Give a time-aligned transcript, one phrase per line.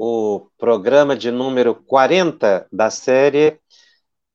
[0.00, 3.60] o programa de número 40 da série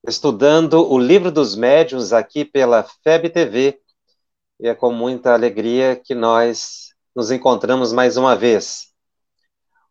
[0.05, 3.79] Estudando o Livro dos Médiuns aqui pela FEB TV.
[4.59, 8.89] E é com muita alegria que nós nos encontramos mais uma vez.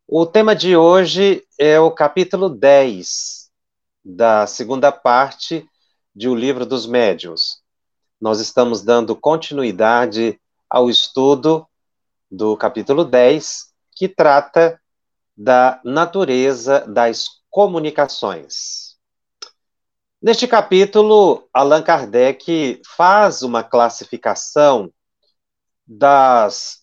[0.07, 3.51] O tema de hoje é o capítulo 10
[4.05, 5.67] da segunda parte
[6.15, 7.63] de O Livro dos Médiuns.
[8.21, 11.67] Nós estamos dando continuidade ao estudo
[12.31, 14.79] do capítulo 10, que trata
[15.37, 18.97] da natureza das comunicações.
[20.21, 24.93] Neste capítulo, Allan Kardec faz uma classificação
[25.87, 26.83] das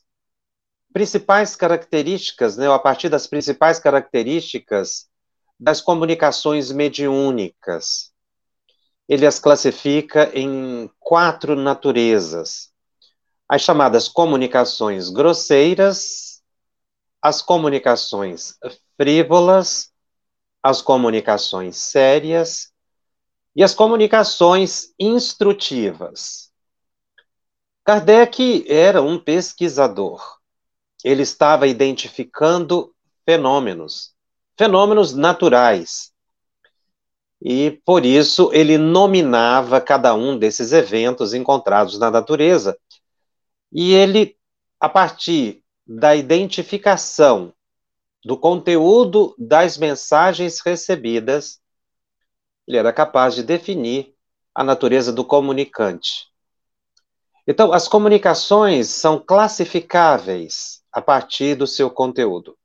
[0.92, 5.08] principais características, né, a partir das principais características
[5.60, 8.12] das comunicações mediúnicas.
[9.08, 12.70] Ele as classifica em quatro naturezas:
[13.48, 16.29] as chamadas comunicações grosseiras,
[17.22, 18.58] as comunicações
[18.98, 19.92] frívolas,
[20.62, 22.72] as comunicações sérias
[23.56, 26.50] e as comunicações instrutivas.
[27.84, 30.38] Kardec era um pesquisador.
[31.04, 32.94] Ele estava identificando
[33.26, 34.14] fenômenos,
[34.58, 36.12] fenômenos naturais.
[37.42, 42.78] E por isso ele nominava cada um desses eventos encontrados na natureza.
[43.72, 44.38] E ele,
[44.80, 47.52] a partir da identificação
[48.24, 51.60] do conteúdo das mensagens recebidas,
[52.68, 54.14] ele era capaz de definir
[54.54, 56.28] a natureza do comunicante.
[57.48, 62.56] Então, as comunicações são classificáveis a partir do seu conteúdo.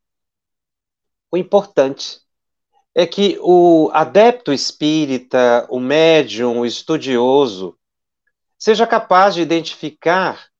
[1.33, 2.21] O importante
[2.95, 7.75] é que o adepto espírita, o médium, o estudioso,
[8.59, 10.53] seja capaz de identificar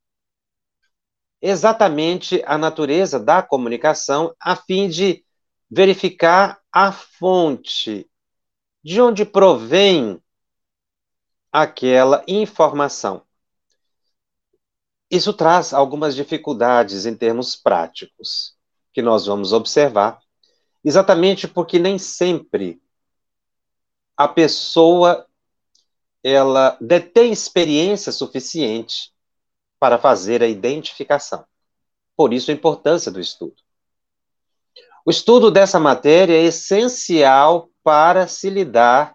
[1.47, 5.23] exatamente a natureza da comunicação, a fim de
[5.71, 8.11] verificar a fonte,
[8.83, 10.19] de onde provém
[11.53, 13.27] aquela informação.
[15.11, 18.57] Isso traz algumas dificuldades em termos práticos,
[18.91, 20.19] que nós vamos observar,
[20.83, 22.81] exatamente porque nem sempre
[24.17, 25.27] a pessoa
[26.23, 29.14] ela detém experiência suficiente
[29.85, 31.45] para fazer a identificação.
[32.17, 33.57] Por isso a importância do estudo.
[35.05, 39.15] O estudo dessa matéria é essencial para se lidar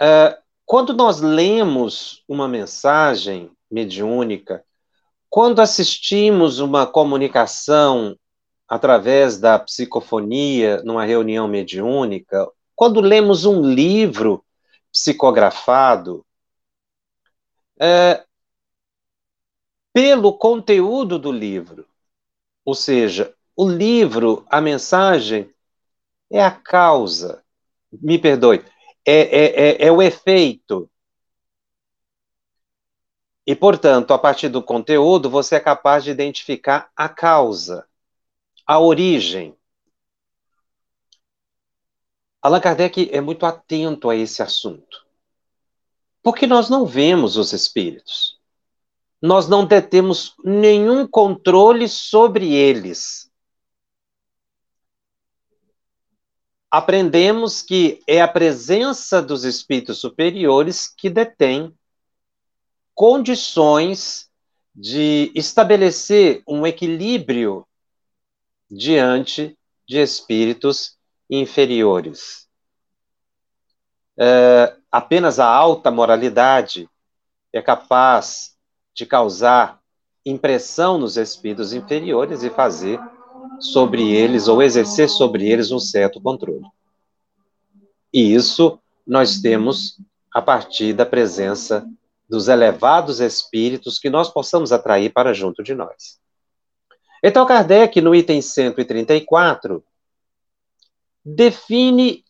[0.00, 4.64] uh, quando nós lemos uma mensagem mediúnica,
[5.30, 8.16] quando assistimos uma comunicação
[8.68, 14.44] através da psicofonia numa reunião mediúnica, quando lemos um livro
[14.90, 16.24] psicografado,
[17.82, 18.24] é,
[19.92, 21.84] pelo conteúdo do livro.
[22.64, 25.52] Ou seja, o livro, a mensagem,
[26.30, 27.44] é a causa.
[27.90, 28.64] Me perdoe,
[29.04, 30.88] é, é, é, é o efeito.
[33.44, 37.84] E, portanto, a partir do conteúdo, você é capaz de identificar a causa,
[38.64, 39.56] a origem.
[42.40, 45.01] Allan Kardec é muito atento a esse assunto.
[46.22, 48.38] Porque nós não vemos os espíritos.
[49.20, 53.32] Nós não detemos nenhum controle sobre eles.
[56.72, 61.70] aprendemos que é a presença dos espíritos superiores que detém
[62.94, 64.30] condições
[64.74, 67.66] de estabelecer um equilíbrio
[68.70, 69.54] diante
[69.86, 70.96] de espíritos
[71.28, 72.41] inferiores.
[74.18, 76.88] É, apenas a alta moralidade
[77.52, 78.56] é capaz
[78.94, 79.80] de causar
[80.24, 83.00] impressão nos espíritos inferiores e fazer
[83.58, 86.66] sobre eles ou exercer sobre eles um certo controle.
[88.12, 89.98] E isso nós temos
[90.32, 91.86] a partir da presença
[92.28, 96.20] dos elevados espíritos que nós possamos atrair para junto de nós.
[97.22, 99.84] Então, Kardec, no item 134,
[101.24, 102.24] define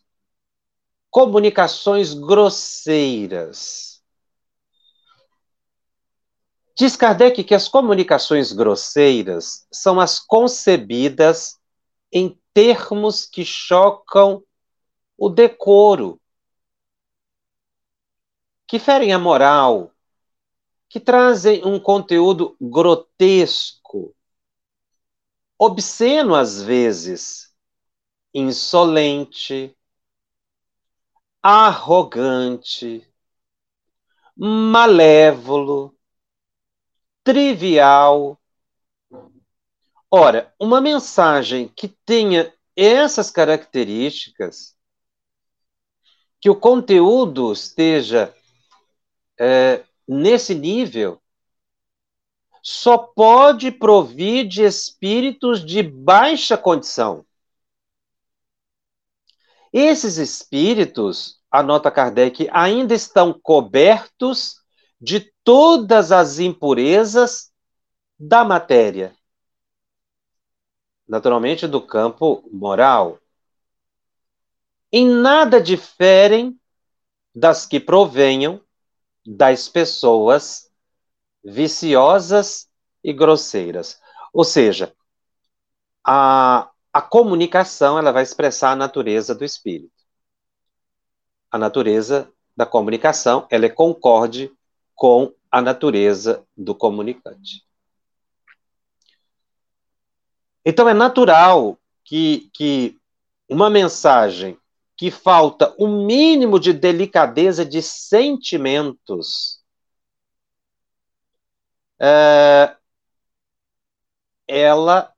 [1.12, 4.02] comunicações grosseiras.
[6.74, 11.60] Diz Kardec que as comunicações grosseiras são as concebidas
[12.10, 14.42] em termos que chocam
[15.18, 16.18] o decoro,
[18.66, 19.92] que ferem a moral,
[20.88, 24.14] que trazem um conteúdo grotesco,
[25.58, 27.54] obsceno às vezes,
[28.32, 29.76] insolente,
[31.42, 33.06] arrogante,
[34.36, 35.96] malévolo,
[37.24, 38.40] trivial.
[40.10, 44.76] Ora, uma mensagem que tenha essas características,
[46.40, 48.34] que o conteúdo esteja
[49.38, 51.20] é, nesse nível,
[52.62, 57.26] só pode provir de espíritos de baixa condição.
[59.72, 64.56] Esses espíritos, anota Kardec, ainda estão cobertos
[65.00, 67.50] de todas as impurezas
[68.19, 69.16] da matéria.
[71.08, 73.19] Naturalmente, do campo moral.
[74.92, 76.58] Em nada diferem
[77.34, 78.60] das que provenham
[79.26, 80.70] das pessoas
[81.42, 82.69] viciosas
[83.02, 84.00] e grosseiras.
[84.32, 84.94] Ou seja,
[86.04, 90.02] a, a comunicação ela vai expressar a natureza do espírito.
[91.50, 94.52] A natureza da comunicação ela é concorde
[94.94, 97.64] com a natureza do comunicante.
[100.64, 102.98] Então é natural que, que
[103.48, 104.58] uma mensagem
[104.96, 109.60] que falta o um mínimo de delicadeza de sentimentos
[111.98, 112.76] é,
[114.46, 115.12] ela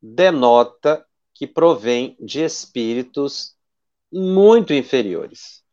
[0.00, 1.06] denota
[1.42, 3.56] que provém de espíritos
[4.12, 5.64] muito inferiores.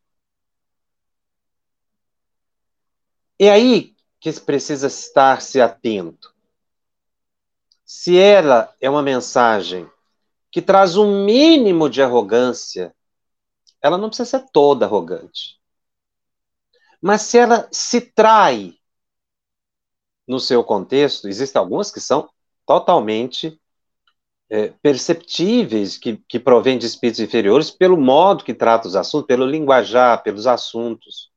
[3.38, 6.34] É aí que precisa estar se atento.
[7.84, 9.88] Se ela é uma mensagem
[10.50, 12.92] que traz um mínimo de arrogância,
[13.80, 15.60] ela não precisa ser toda arrogante.
[17.00, 18.74] Mas se ela se trai
[20.26, 22.28] no seu contexto, existem algumas que são
[22.66, 23.56] totalmente
[24.50, 29.46] é, perceptíveis, que, que provêm de espíritos inferiores, pelo modo que trata os assuntos, pelo
[29.46, 31.30] linguajar, pelos assuntos.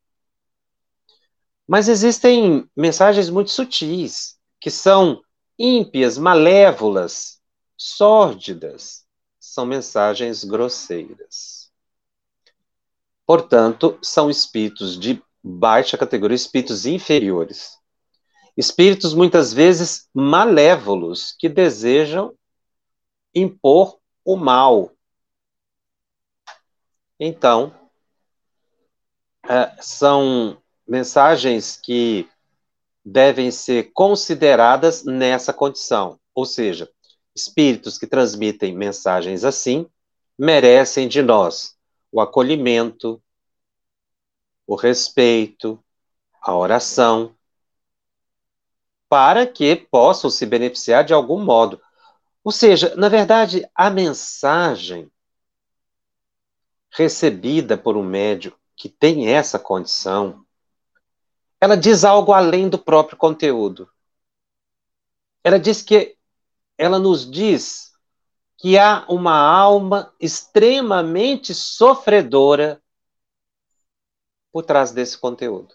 [1.68, 5.21] Mas existem mensagens muito sutis, que são
[5.57, 7.39] ímpias, malévolas,
[7.77, 9.04] sórdidas.
[9.40, 11.71] São mensagens grosseiras.
[13.26, 17.78] Portanto, são espíritos de baixa categoria, espíritos inferiores.
[18.57, 22.33] Espíritos muitas vezes malévolos, que desejam
[23.33, 24.92] impor o mal.
[27.19, 27.73] Então,
[29.47, 32.30] é, são mensagens que
[33.04, 36.19] devem ser consideradas nessa condição.
[36.33, 36.90] Ou seja,
[37.35, 39.87] espíritos que transmitem mensagens assim
[40.37, 41.75] merecem de nós
[42.11, 43.21] o acolhimento,
[44.68, 45.83] o respeito,
[46.40, 47.35] a oração,
[49.09, 51.81] para que possam se beneficiar de algum modo.
[52.44, 55.12] Ou seja, na verdade, a mensagem
[56.90, 60.45] recebida por um médium que tem essa condição
[61.64, 63.90] ela diz algo além do próprio conteúdo.
[65.42, 66.18] Ela diz que
[66.78, 67.94] ela nos diz
[68.57, 72.83] que há uma alma extremamente sofredora
[74.52, 75.73] por trás desse conteúdo.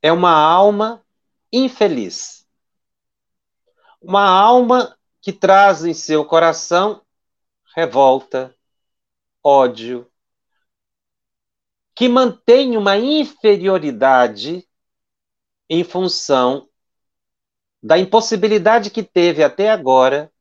[0.00, 1.04] É uma alma
[1.52, 2.45] infeliz.
[4.00, 7.02] Uma alma que traz em seu coração
[7.74, 8.54] revolta,
[9.42, 10.10] ódio,
[11.94, 14.68] que mantém uma inferioridade
[15.68, 16.68] em função
[17.82, 20.32] da impossibilidade que teve até agora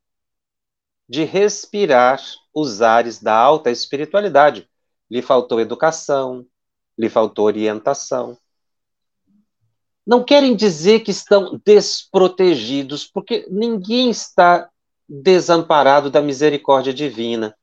[1.07, 2.21] de respirar
[2.53, 4.69] os ares da alta espiritualidade.
[5.09, 6.45] Lhe faltou educação,
[6.97, 8.37] lhe faltou orientação.
[10.05, 14.69] Não querem dizer que estão desprotegidos, porque ninguém está
[15.09, 17.57] desamparado da misericórdia divina.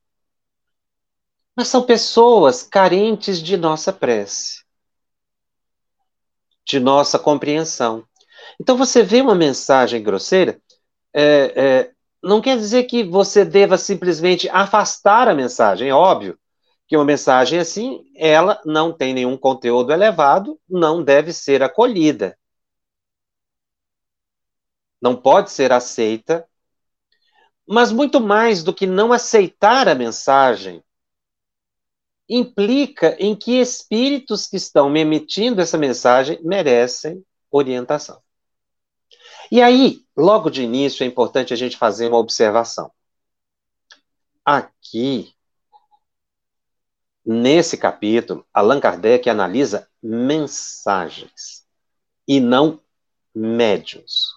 [1.57, 4.65] Mas são pessoas carentes de nossa prece,
[6.65, 8.05] de nossa compreensão.
[8.61, 10.61] Então você vê uma mensagem grosseira,
[11.15, 11.23] é,
[11.55, 16.39] é, não quer dizer que você deva simplesmente afastar a mensagem, é óbvio
[16.93, 22.39] que uma mensagem assim, ela não tem nenhum conteúdo elevado, não deve ser acolhida.
[25.01, 26.47] Não pode ser aceita,
[27.67, 30.85] mas muito mais do que não aceitar a mensagem,
[32.29, 38.21] implica em que espíritos que estão me emitindo essa mensagem merecem orientação.
[39.51, 42.93] E aí, logo de início, é importante a gente fazer uma observação.
[44.45, 45.35] Aqui,
[47.25, 51.65] nesse capítulo, Allan Kardec analisa mensagens
[52.27, 52.81] e não
[53.35, 54.33] médiums.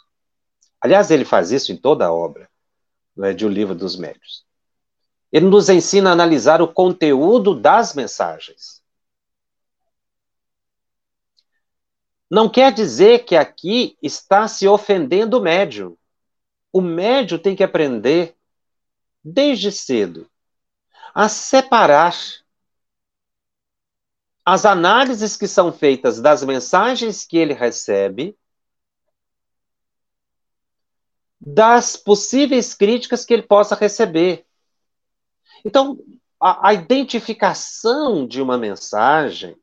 [0.80, 2.50] Aliás, ele faz isso em toda a obra
[3.16, 4.46] né, de O Livro dos Médios.
[5.32, 8.84] Ele nos ensina a analisar o conteúdo das mensagens.
[12.30, 15.98] Não quer dizer que aqui está se ofendendo o médium.
[16.72, 18.36] O médium tem que aprender,
[19.24, 20.30] desde cedo,
[21.14, 22.16] a separar
[24.46, 28.38] as análises que são feitas das mensagens que ele recebe
[31.40, 34.46] das possíveis críticas que ele possa receber.
[35.64, 35.98] Então,
[36.40, 39.58] a, a identificação de uma mensagem,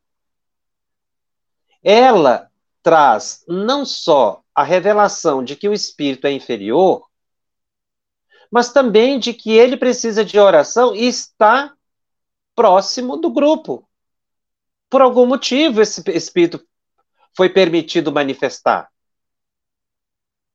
[1.81, 2.49] ela
[2.81, 7.07] traz não só a revelação de que o espírito é inferior,
[8.51, 11.73] mas também de que ele precisa de oração e está
[12.55, 13.87] próximo do grupo.
[14.93, 16.63] Por algum motivo, esse espírito
[17.35, 18.91] foi permitido manifestar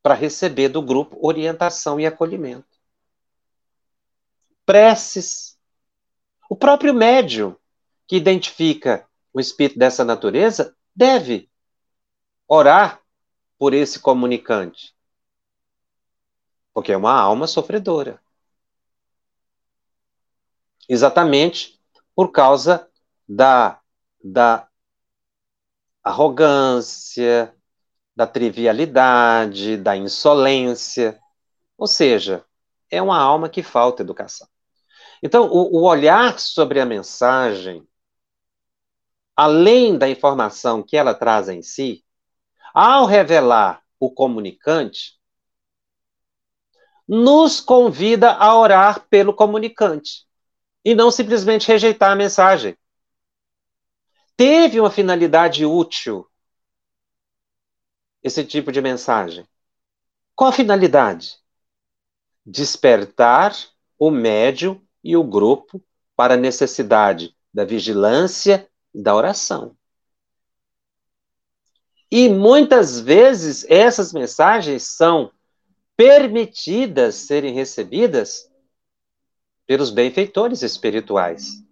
[0.00, 2.78] para receber do grupo orientação e acolhimento.
[4.64, 5.58] Preces.
[6.48, 7.56] O próprio médium
[8.06, 11.50] que identifica o espírito dessa natureza deve
[12.46, 13.02] orar
[13.58, 14.94] por esse comunicante.
[16.72, 18.22] Porque é uma alma sofredora.
[20.88, 21.82] Exatamente
[22.14, 22.88] por causa
[23.28, 23.80] da,
[24.22, 24.68] da
[26.02, 27.54] arrogância,
[28.14, 31.18] da trivialidade, da insolência.
[31.76, 32.44] Ou seja,
[32.90, 34.48] é uma alma que falta educação.
[35.22, 37.86] Então, o, o olhar sobre a mensagem,
[39.36, 42.04] além da informação que ela traz em si,
[42.74, 45.18] ao revelar o comunicante,
[47.06, 50.26] nos convida a orar pelo comunicante
[50.84, 52.76] e não simplesmente rejeitar a mensagem.
[54.38, 56.24] Teve uma finalidade útil
[58.22, 59.44] esse tipo de mensagem.
[60.36, 61.40] Qual a finalidade?
[62.46, 63.52] Despertar
[63.98, 69.76] o médium e o grupo para a necessidade da vigilância e da oração.
[72.08, 75.32] E muitas vezes essas mensagens são
[75.96, 78.48] permitidas serem recebidas
[79.66, 81.66] pelos benfeitores espirituais.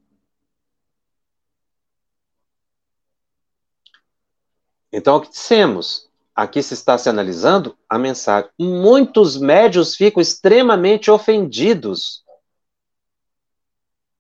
[4.93, 6.09] Então, o que dissemos?
[6.35, 8.51] Aqui se está se analisando a mensagem.
[8.59, 12.25] Muitos médios ficam extremamente ofendidos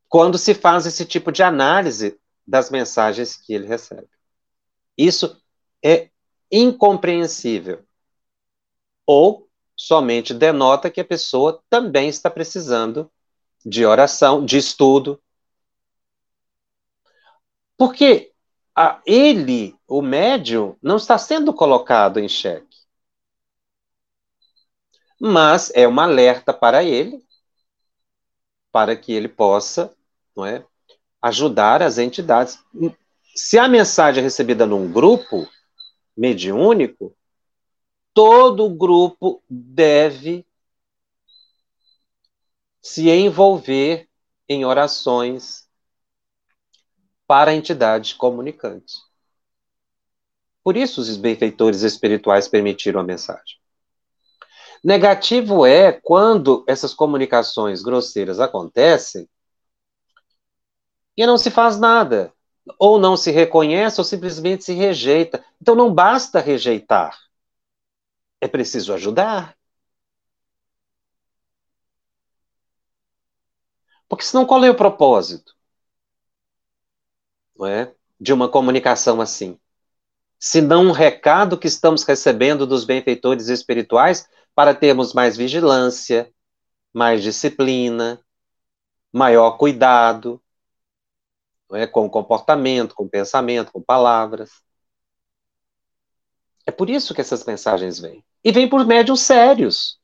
[0.08, 4.08] quando se faz esse tipo de análise das mensagens que ele recebe.
[4.96, 5.40] Isso
[5.84, 6.10] é
[6.50, 7.84] incompreensível.
[9.04, 9.46] Ou
[9.76, 13.10] somente denota que a pessoa também está precisando
[13.64, 15.20] de oração, de estudo.
[17.76, 18.32] Porque
[18.74, 22.76] a, ele, o médium, não está sendo colocado em xeque.
[25.20, 27.24] Mas é um alerta para ele,
[28.72, 29.94] para que ele possa
[30.36, 30.64] não é,
[31.22, 32.58] ajudar as entidades.
[33.34, 35.48] Se a mensagem é recebida num grupo,
[36.16, 37.16] mediúnico,
[38.12, 40.46] todo o grupo deve
[42.80, 44.08] se envolver
[44.48, 45.68] em orações
[47.26, 49.05] para a entidade comunicante.
[50.66, 53.56] Por isso os benfeitores espirituais permitiram a mensagem.
[54.82, 59.28] Negativo é quando essas comunicações grosseiras acontecem
[61.16, 62.32] e não se faz nada
[62.80, 65.44] ou não se reconhece ou simplesmente se rejeita.
[65.62, 67.16] Então não basta rejeitar.
[68.40, 69.56] É preciso ajudar.
[74.08, 75.54] Porque senão qual é o propósito?
[77.56, 77.94] Não é?
[78.20, 79.56] De uma comunicação assim.
[80.38, 86.32] Se não um recado que estamos recebendo dos benfeitores espirituais para termos mais vigilância,
[86.92, 88.20] mais disciplina,
[89.12, 90.42] maior cuidado
[91.72, 91.86] é?
[91.86, 94.62] com o comportamento, com o pensamento, com palavras.
[96.64, 98.24] É por isso que essas mensagens vêm.
[98.44, 99.98] E vêm por médios sérios.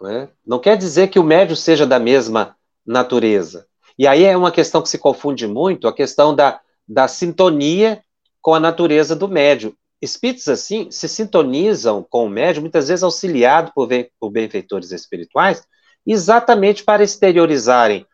[0.00, 0.30] Não, é?
[0.44, 3.66] não quer dizer que o médio seja da mesma natureza.
[3.98, 8.02] E aí é uma questão que se confunde muito, a questão da, da sintonia
[8.40, 9.76] com a natureza do médio.
[10.00, 13.88] Espíritos assim se sintonizam com o médio, muitas vezes auxiliado por,
[14.20, 15.66] por benfeitores espirituais,
[16.06, 18.06] exatamente para exteriorizarem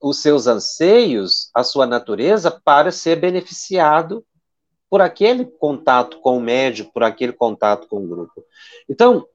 [0.00, 4.24] os seus anseios, a sua natureza, para ser beneficiado
[4.88, 8.44] por aquele contato com o médio, por aquele contato com o grupo.
[8.88, 9.26] Então,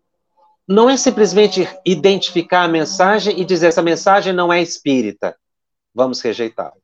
[0.68, 5.36] não é simplesmente identificar a mensagem e dizer essa mensagem não é espírita,
[5.94, 6.81] vamos rejeitá-la.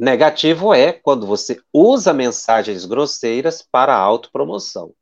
[0.00, 4.94] Negativo é quando você usa mensagens grosseiras para a autopromoção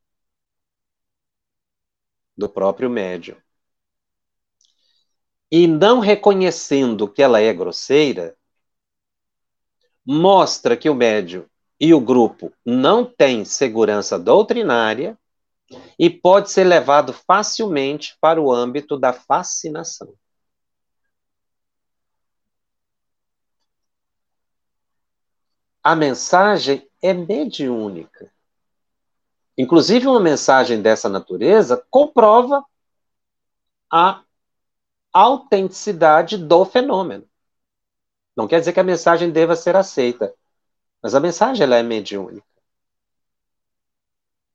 [2.36, 3.36] do próprio médium.
[5.48, 8.36] E não reconhecendo que ela é grosseira,
[10.04, 11.46] mostra que o médium
[11.78, 15.16] e o grupo não têm segurança doutrinária
[15.96, 20.12] e pode ser levado facilmente para o âmbito da fascinação.
[25.82, 28.30] A mensagem é mediúnica.
[29.56, 32.64] Inclusive, uma mensagem dessa natureza comprova
[33.90, 34.22] a
[35.12, 37.28] autenticidade do fenômeno.
[38.36, 40.32] Não quer dizer que a mensagem deva ser aceita,
[41.02, 42.46] mas a mensagem ela é mediúnica.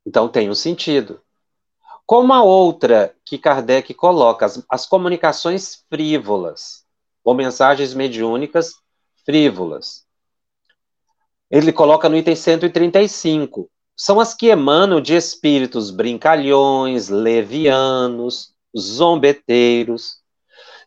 [0.06, 1.22] Então tem um sentido.
[2.06, 6.86] Como a outra que Kardec coloca, as, as comunicações frívolas,
[7.24, 8.75] ou mensagens mediúnicas
[9.25, 10.02] frívolas.
[11.53, 13.70] Ele coloca no item 135.
[13.96, 20.18] São as que emanam de espíritos brincalhões, levianos, zombeteiros.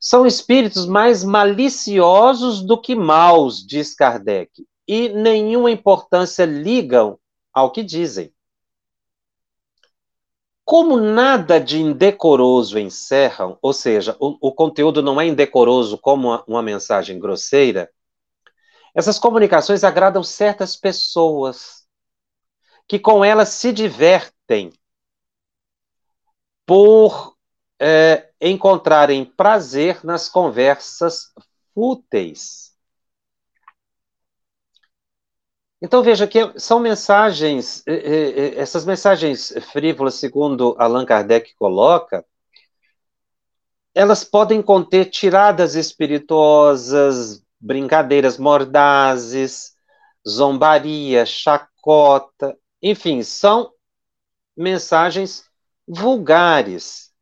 [0.00, 7.16] São espíritos mais maliciosos do que maus, diz Kardec, e nenhuma importância ligam
[7.55, 8.33] ao que dizem.
[10.64, 16.44] Como nada de indecoroso encerram, ou seja, o, o conteúdo não é indecoroso como uma,
[16.44, 17.88] uma mensagem grosseira,
[18.96, 21.87] essas comunicações agradam certas pessoas
[22.88, 24.72] que com elas se divertem
[26.64, 27.37] por
[27.78, 31.30] é, encontrarem prazer nas conversas
[31.74, 32.74] fúteis.
[35.82, 37.85] Então veja que são mensagens,
[38.56, 42.24] essas mensagens frívolas, segundo Allan Kardec coloca,
[43.94, 49.75] elas podem conter tiradas espirituosas, brincadeiras mordazes,
[50.27, 53.73] zombaria, chacota, enfim, são
[54.57, 55.45] mensagens
[55.87, 57.12] vulgares.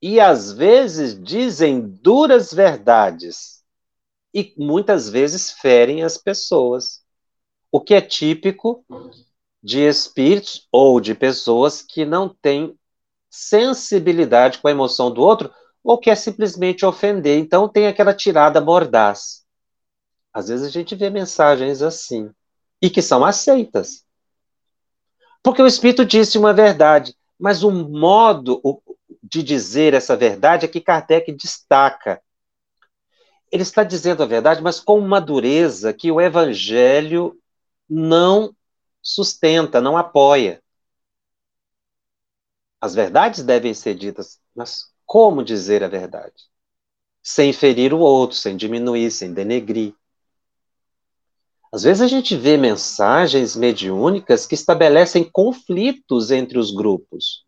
[0.00, 3.64] E às vezes dizem duras verdades
[4.32, 7.02] e muitas vezes ferem as pessoas,
[7.72, 8.84] o que é típico
[9.62, 12.78] de espíritos ou de pessoas que não têm
[13.30, 15.52] sensibilidade com a emoção do outro
[15.86, 17.38] ou quer simplesmente ofender.
[17.38, 19.46] Então tem aquela tirada mordaz.
[20.32, 22.30] Às vezes a gente vê mensagens assim
[22.82, 24.04] e que são aceitas.
[25.44, 28.60] Porque o Espírito disse uma verdade, mas o modo
[29.22, 32.20] de dizer essa verdade é que Kardec destaca.
[33.52, 37.40] Ele está dizendo a verdade, mas com uma dureza que o Evangelho
[37.88, 38.52] não
[39.00, 40.60] sustenta, não apoia.
[42.80, 46.34] As verdades devem ser ditas, mas como dizer a verdade,
[47.22, 49.94] sem ferir o outro, sem diminuir, sem denegrir.
[51.72, 57.44] Às vezes a gente vê mensagens mediúnicas que estabelecem conflitos entre os grupos.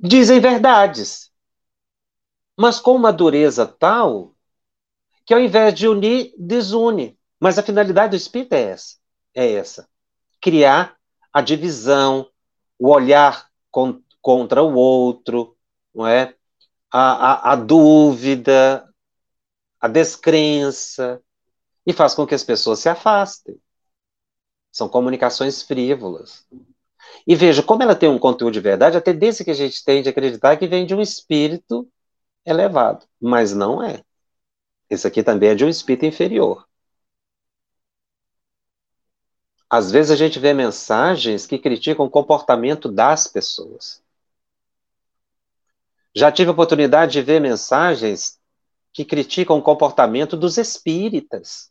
[0.00, 1.30] Dizem verdades,
[2.56, 4.34] mas com uma dureza tal
[5.28, 7.18] que ao invés de unir, desune.
[7.38, 8.96] Mas a finalidade do espírito é essa,
[9.34, 9.86] é essa:
[10.40, 10.96] criar
[11.30, 12.30] a divisão,
[12.78, 15.57] o olhar con contra o outro,
[15.98, 16.32] não é?
[16.92, 18.88] A, a, a dúvida,
[19.80, 21.20] a descrença,
[21.84, 23.60] e faz com que as pessoas se afastem.
[24.70, 26.46] São comunicações frívolas.
[27.26, 30.02] E veja, como ela tem um conteúdo de verdade, a tendência que a gente tem
[30.02, 31.90] de acreditar que vem de um espírito
[32.46, 34.02] elevado, mas não é.
[34.88, 36.66] Esse aqui também é de um espírito inferior.
[39.68, 44.02] Às vezes a gente vê mensagens que criticam o comportamento das pessoas.
[46.14, 48.38] Já tive oportunidade de ver mensagens
[48.92, 51.70] que criticam o comportamento dos espíritas.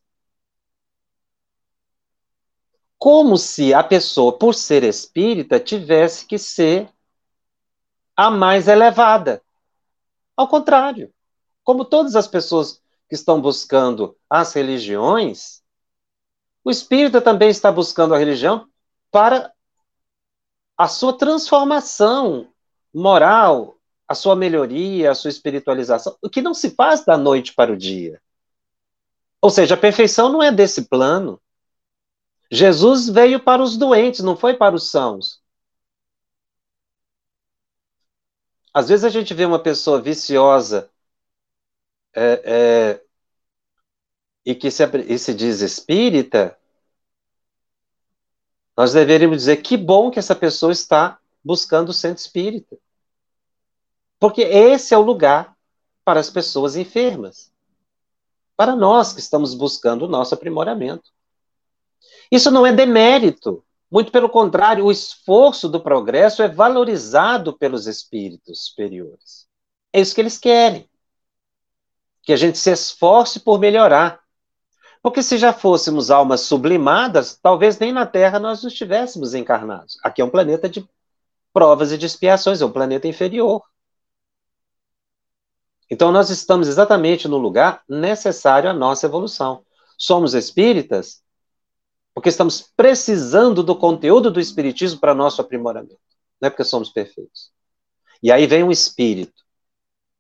[2.98, 6.90] Como se a pessoa, por ser espírita, tivesse que ser
[8.16, 9.42] a mais elevada.
[10.36, 11.14] Ao contrário,
[11.64, 15.62] como todas as pessoas que estão buscando as religiões,
[16.64, 18.68] o espírita também está buscando a religião
[19.12, 19.54] para
[20.78, 22.52] a sua transformação
[22.94, 23.77] moral,
[24.08, 27.78] a sua melhoria, a sua espiritualização, o que não se faz da noite para o
[27.78, 28.22] dia.
[29.42, 31.42] Ou seja, a perfeição não é desse plano.
[32.50, 35.42] Jesus veio para os doentes, não foi para os sãos.
[38.74, 40.90] Às vezes a gente vê uma pessoa viciosa
[42.14, 43.02] é, é,
[44.46, 46.58] e que se, e se diz espírita,
[48.78, 52.78] nós deveríamos dizer que bom que essa pessoa está buscando o centro espírita.
[54.20, 55.56] Porque esse é o lugar
[56.04, 57.52] para as pessoas enfermas.
[58.56, 61.12] Para nós que estamos buscando o nosso aprimoramento.
[62.32, 63.64] Isso não é demérito.
[63.90, 69.48] Muito pelo contrário, o esforço do progresso é valorizado pelos espíritos superiores.
[69.94, 70.90] É isso que eles querem.
[72.24, 74.20] Que a gente se esforce por melhorar.
[75.02, 79.98] Porque se já fôssemos almas sublimadas, talvez nem na Terra nós não estivéssemos encarnados.
[80.04, 80.86] Aqui é um planeta de
[81.54, 83.64] provas e de expiações, é um planeta inferior.
[85.90, 89.64] Então nós estamos exatamente no lugar necessário à nossa evolução.
[89.98, 91.22] Somos espíritas
[92.14, 96.00] porque estamos precisando do conteúdo do espiritismo para nosso aprimoramento.
[96.42, 97.52] Não é porque somos perfeitos.
[98.22, 99.44] E aí vem um espírito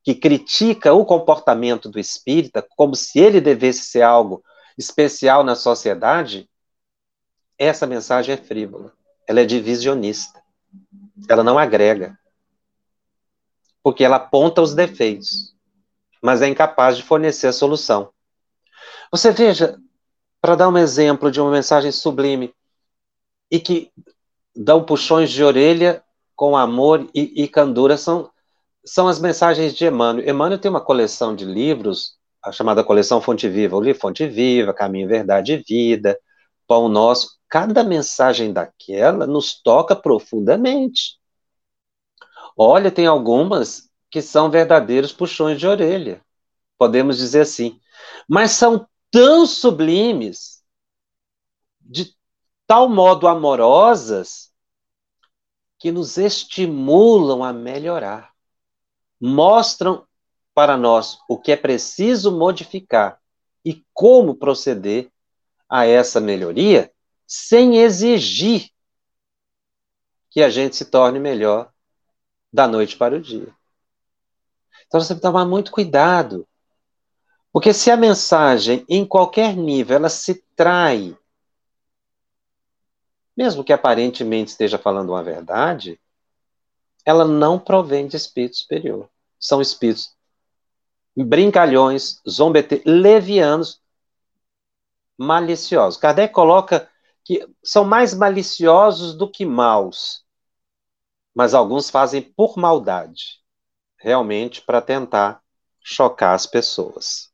[0.03, 4.43] que critica o comportamento do espírita como se ele devesse ser algo
[4.77, 6.49] especial na sociedade.
[7.57, 8.93] Essa mensagem é frívola.
[9.27, 10.41] Ela é divisionista.
[11.27, 12.17] Ela não agrega.
[13.81, 15.55] Porque ela aponta os defeitos,
[16.21, 18.11] mas é incapaz de fornecer a solução.
[19.11, 19.77] Você veja,
[20.41, 22.53] para dar um exemplo de uma mensagem sublime
[23.49, 23.91] e que
[24.55, 26.03] dão puxões de orelha
[26.35, 28.29] com amor e, e candura, são,
[28.85, 30.27] são as mensagens de Emmanuel.
[30.29, 34.73] Emmanuel tem uma coleção de livros, a chamada coleção Fonte Viva, o livro Fonte Viva,
[34.73, 36.19] Caminho, Verdade e Vida,
[36.67, 37.37] Pão Nosso.
[37.49, 41.17] Cada mensagem daquela nos toca profundamente.
[42.55, 46.21] Olha, tem algumas que são verdadeiros puxões de orelha,
[46.77, 47.79] podemos dizer assim.
[48.27, 50.63] Mas são tão sublimes,
[51.81, 52.15] de
[52.65, 54.51] tal modo amorosas,
[55.79, 58.31] que nos estimulam a melhorar.
[59.19, 60.05] Mostram
[60.53, 63.21] para nós o que é preciso modificar
[63.63, 65.11] e como proceder
[65.69, 66.91] a essa melhoria
[67.27, 68.69] sem exigir
[70.29, 71.71] que a gente se torne melhor
[72.51, 73.56] da noite para o dia.
[74.87, 76.47] Então você tem que tomar muito cuidado
[77.57, 81.17] porque se a mensagem, em qualquer nível, ela se trai,
[83.35, 85.99] mesmo que aparentemente esteja falando uma verdade,
[87.03, 89.09] ela não provém de espírito superior.
[89.39, 90.15] São espíritos
[91.15, 93.81] brincalhões, zombete, levianos,
[95.17, 95.99] maliciosos.
[95.99, 96.87] Kardec coloca
[97.23, 100.23] que são mais maliciosos do que maus,
[101.33, 103.41] mas alguns fazem por maldade,
[103.97, 105.41] realmente para tentar
[105.81, 107.31] chocar as pessoas.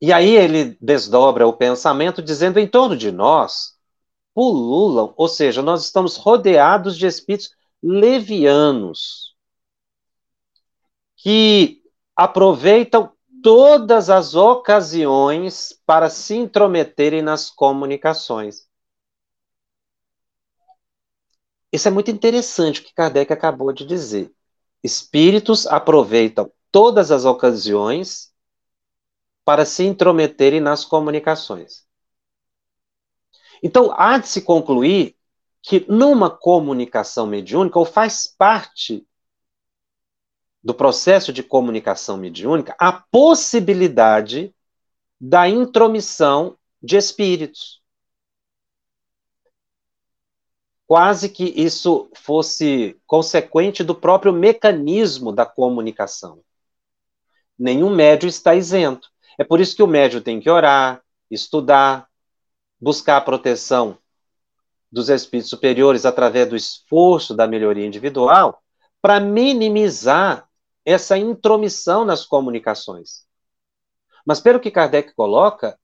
[0.00, 3.78] E aí ele desdobra o pensamento dizendo: em torno de nós
[4.34, 7.50] pululam, ou seja, nós estamos rodeados de espíritos
[7.82, 9.36] levianos
[11.16, 11.82] que
[12.16, 13.12] aproveitam
[13.42, 18.66] todas as ocasiões para se intrometerem nas comunicações.
[21.72, 24.30] Isso é muito interessante o que Kardec acabou de dizer.
[24.82, 28.32] Espíritos aproveitam todas as ocasiões
[29.44, 31.86] para se intrometerem nas comunicações.
[33.62, 35.16] Então, há de se concluir
[35.62, 39.06] que numa comunicação mediúnica, ou faz parte
[40.62, 44.54] do processo de comunicação mediúnica, a possibilidade
[45.20, 47.81] da intromissão de espíritos.
[50.92, 56.44] Quase que isso fosse consequente do próprio mecanismo da comunicação.
[57.58, 59.08] Nenhum médio está isento.
[59.38, 62.06] É por isso que o médium tem que orar, estudar,
[62.78, 63.96] buscar a proteção
[64.90, 68.62] dos espíritos superiores através do esforço da melhoria individual,
[69.00, 70.46] para minimizar
[70.84, 73.24] essa intromissão nas comunicações.
[74.26, 75.74] Mas pelo que Kardec coloca,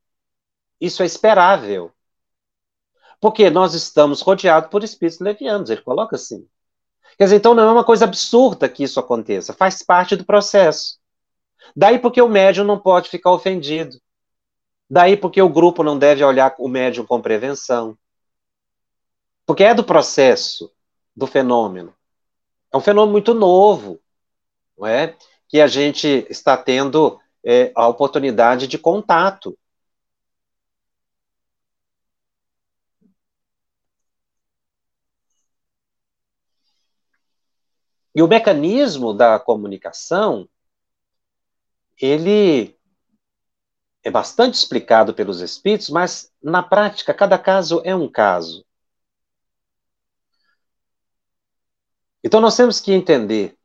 [0.78, 1.94] isso é esperável.
[3.20, 6.46] Porque nós estamos rodeados por espíritos levianos, ele coloca assim.
[7.16, 10.98] Quer dizer, então não é uma coisa absurda que isso aconteça, faz parte do processo.
[11.74, 14.00] Daí porque o médium não pode ficar ofendido.
[14.88, 17.98] Daí porque o grupo não deve olhar o médium com prevenção.
[19.44, 20.70] Porque é do processo,
[21.14, 21.92] do fenômeno.
[22.72, 24.00] É um fenômeno muito novo,
[24.76, 25.16] não é?
[25.48, 29.58] Que a gente está tendo é, a oportunidade de contato.
[38.18, 40.48] E o mecanismo da comunicação,
[41.96, 42.76] ele
[44.02, 48.66] é bastante explicado pelos espíritos, mas na prática, cada caso é um caso.
[52.20, 53.56] Então nós temos que entender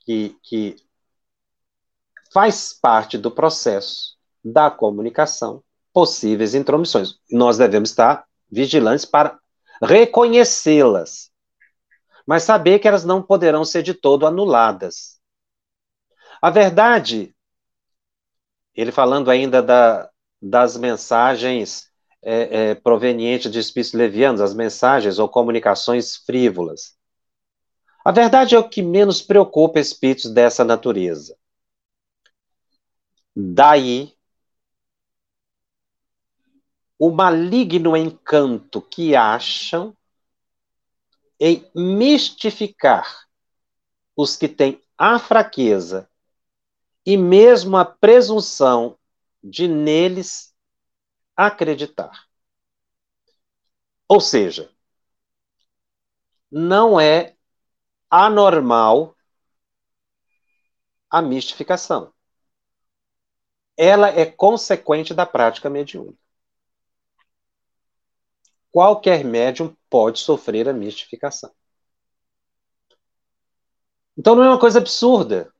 [0.00, 0.76] que, que
[2.30, 7.18] faz parte do processo da comunicação possíveis intromissões.
[7.30, 9.40] Nós devemos estar vigilantes para
[9.80, 11.32] reconhecê-las
[12.26, 15.20] mas saber que elas não poderão ser de todo anuladas.
[16.40, 17.34] A verdade,
[18.74, 20.10] ele falando ainda da,
[20.40, 21.90] das mensagens
[22.22, 26.96] é, é, provenientes de espíritos levianos, as mensagens ou comunicações frívolas.
[28.04, 31.36] A verdade é o que menos preocupa espíritos dessa natureza.
[33.34, 34.14] Daí
[36.98, 39.94] o maligno encanto que acham
[41.38, 43.26] em mistificar
[44.16, 46.08] os que têm a fraqueza
[47.04, 48.98] e mesmo a presunção
[49.42, 50.54] de neles
[51.36, 52.26] acreditar.
[54.08, 54.70] Ou seja,
[56.50, 57.34] não é
[58.08, 59.16] anormal
[61.10, 62.12] a mistificação.
[63.76, 66.23] Ela é consequente da prática mediúnica
[68.74, 71.48] qualquer médium pode sofrer a mistificação.
[74.18, 75.54] Então não é uma coisa absurda.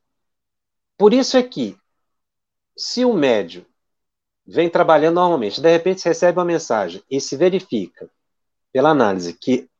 [0.98, 1.78] Por isso é que,
[2.76, 3.64] se o médium
[4.44, 8.10] vem trabalhando normalmente, de repente recebe uma mensagem e se verifica,
[8.72, 9.70] pela análise, que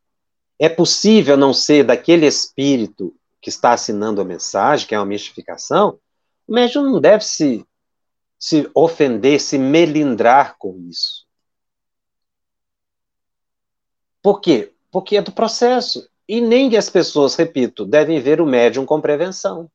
[0.57, 5.99] é possível não ser daquele espírito que está assinando a mensagem, que é uma mistificação,
[6.47, 7.67] o médium não deve se,
[8.39, 11.24] se ofender, se melindrar com isso.
[14.25, 14.73] Por quê?
[14.91, 16.09] Porque é do processo.
[16.27, 19.71] E nem as pessoas, repito, devem ver o médium com prevenção.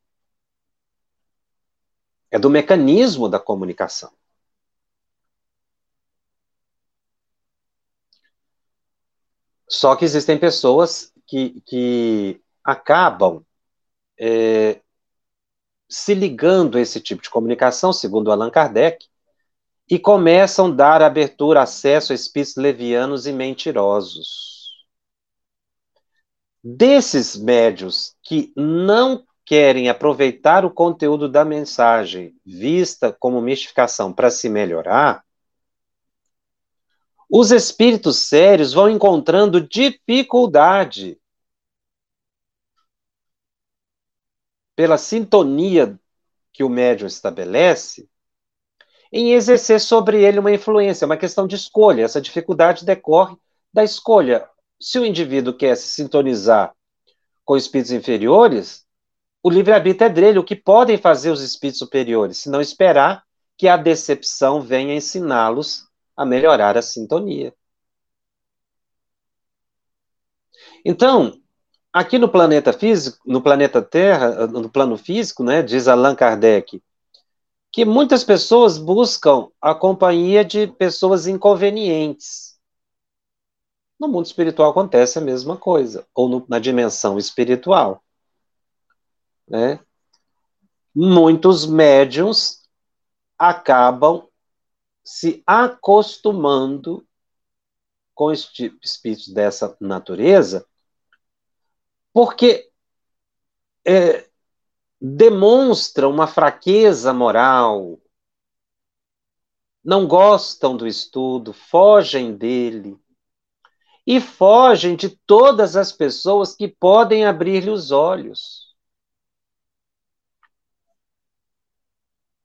[2.31, 4.11] É do mecanismo da comunicação.
[9.67, 13.45] Só que existem pessoas que, que acabam
[14.19, 14.81] é,
[15.87, 19.07] se ligando a esse tipo de comunicação, segundo Allan Kardec,
[19.89, 24.85] e começam a dar abertura, acesso a espíritos levianos e mentirosos.
[26.63, 34.47] Desses médios que não querem aproveitar o conteúdo da mensagem vista como mistificação para se
[34.47, 35.25] melhorar,
[37.29, 41.19] os espíritos sérios vão encontrando dificuldade
[44.75, 45.99] pela sintonia
[46.51, 48.08] que o médium estabelece
[49.11, 52.03] em exercer sobre ele uma influência, uma questão de escolha.
[52.03, 53.35] Essa dificuldade decorre
[53.73, 54.47] da escolha.
[54.79, 56.73] Se o indivíduo quer se sintonizar
[57.43, 58.85] com espíritos inferiores,
[59.41, 60.39] o livre-arbítrio é dele.
[60.39, 63.23] O que podem fazer os espíritos superiores, se não esperar
[63.57, 67.53] que a decepção venha ensiná-los a melhorar a sintonia.
[70.85, 71.33] Então,
[71.91, 76.81] aqui no planeta físico, no planeta Terra, no plano físico, né, diz Allan Kardec,
[77.71, 82.59] que muitas pessoas buscam a companhia de pessoas inconvenientes.
[83.99, 88.03] No mundo espiritual acontece a mesma coisa, ou no, na dimensão espiritual.
[89.47, 89.79] Né?
[90.95, 92.67] Muitos médiums
[93.37, 94.27] acabam
[95.03, 97.05] se acostumando
[98.13, 100.65] com espíritos dessa natureza,
[102.13, 102.69] porque
[103.85, 104.28] é,
[105.01, 107.99] demonstram uma fraqueza moral,
[109.83, 112.99] não gostam do estudo, fogem dele.
[114.05, 118.75] E fogem de todas as pessoas que podem abrir-lhe os olhos.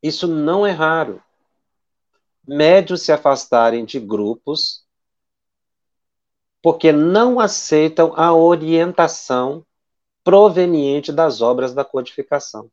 [0.02, 1.22] Isso não é raro.
[2.46, 4.84] Médios se afastarem de grupos
[6.62, 9.66] porque não aceitam a orientação
[10.24, 12.70] proveniente das obras da codificação.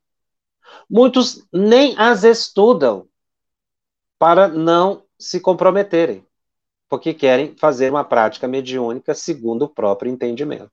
[0.90, 3.08] Muitos nem as estudam
[4.18, 6.26] para não se comprometerem,
[6.90, 10.72] porque querem fazer uma prática mediúnica segundo o próprio entendimento.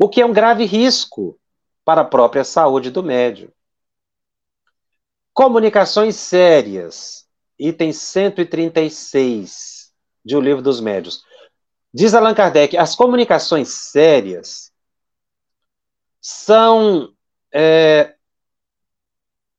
[0.00, 1.38] O que é um grave risco
[1.84, 3.50] para a própria saúde do médium.
[5.32, 7.26] Comunicações sérias,
[7.58, 9.92] item 136
[10.24, 11.22] de O Livro dos Médios.
[11.92, 14.72] Diz Allan Kardec: as comunicações sérias
[16.26, 17.14] são
[17.52, 18.14] é,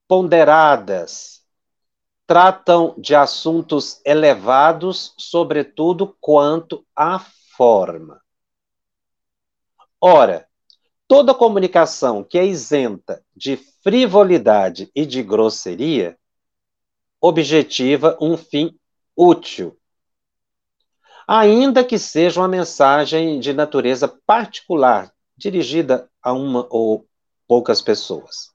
[0.08, 1.43] ponderadas,
[2.25, 7.19] tratam de assuntos elevados, sobretudo quanto à
[7.56, 8.19] forma.
[10.01, 10.47] Ora,
[11.08, 16.17] toda comunicação que é isenta de frivolidade e de grosseria
[17.21, 18.75] objetiva um fim
[19.15, 19.78] útil.
[21.28, 27.08] Ainda que seja uma mensagem de natureza particular, dirigida a uma ou
[27.48, 28.54] poucas pessoas.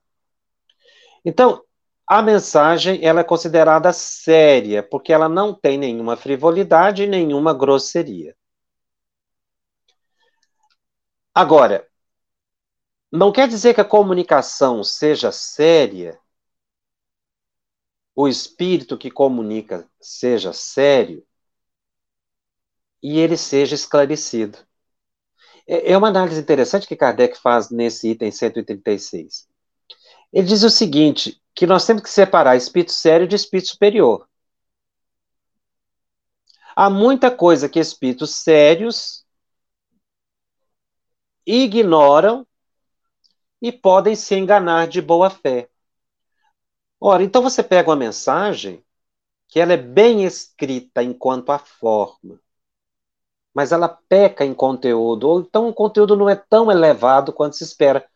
[1.25, 1.63] Então,
[2.07, 8.37] a mensagem ela é considerada séria, porque ela não tem nenhuma frivolidade e nenhuma grosseria.
[11.35, 11.87] Agora,
[13.13, 16.19] não quer dizer que a comunicação seja séria,
[18.15, 21.27] o espírito que comunica seja sério
[23.03, 24.59] e ele seja esclarecido.
[25.71, 29.49] É, é uma análise interessante que Kardec faz nesse item 136.
[30.33, 34.29] Ele diz o seguinte, que nós temos que separar espírito sério de espírito superior.
[36.75, 39.25] Há muita coisa que espíritos sérios
[41.47, 42.45] ignoram
[43.63, 45.69] e podem se enganar de boa fé.
[46.99, 48.85] Ora, então você pega uma mensagem
[49.49, 52.41] que ela é bem escrita enquanto a forma,
[53.55, 57.65] mas ela peca em conteúdo, ou então o conteúdo não é tão elevado quanto se
[57.65, 58.09] espera,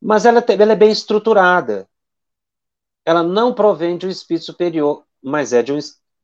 [0.00, 1.88] mas ela, ela é bem estruturada.
[3.04, 5.78] Ela não provém de um espírito superior, mas é de um,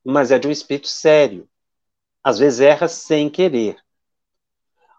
[0.04, 1.48] mas é de um espírito sério.
[2.22, 3.78] Às vezes erra sem querer.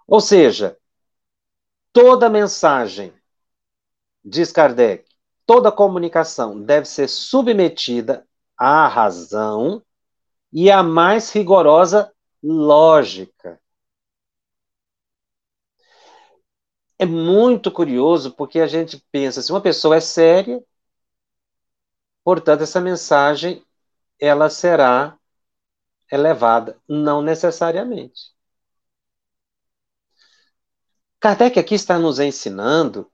[0.07, 0.77] Ou seja,
[1.93, 3.13] toda mensagem
[4.23, 5.05] diz Kardec,
[5.45, 9.83] toda comunicação deve ser submetida à razão
[10.51, 12.10] e à mais rigorosa
[12.43, 13.59] lógica.
[16.97, 20.63] É muito curioso porque a gente pensa, se uma pessoa é séria,
[22.23, 23.65] portanto, essa mensagem
[24.19, 25.17] ela será
[26.11, 26.79] elevada.
[26.87, 28.31] Não necessariamente.
[31.19, 33.11] Kardec aqui está nos ensinando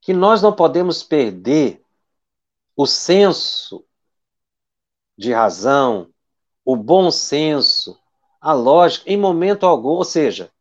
[0.00, 1.82] que nós não podemos perder
[2.76, 3.84] o senso
[5.16, 6.12] de razão,
[6.66, 7.98] o bom senso,
[8.40, 9.90] a lógica, em momento algum.
[9.90, 10.52] Ou seja,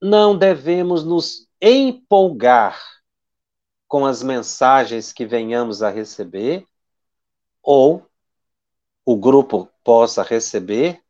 [0.00, 2.80] não devemos nos empolgar
[3.88, 6.64] com as mensagens que venhamos a receber,
[7.60, 8.06] ou
[9.04, 11.02] o grupo possa receber,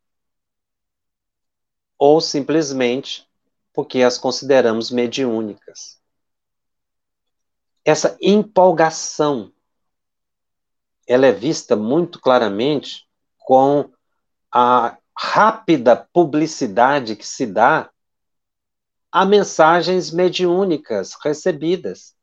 [1.98, 3.28] ou simplesmente
[3.74, 6.02] porque as consideramos mediúnicas
[7.84, 9.52] essa empolgação
[11.06, 13.08] ela é vista muito claramente
[13.44, 13.90] com
[14.50, 17.90] a rápida publicidade que se dá
[19.10, 22.14] a mensagens mediúnicas recebidas.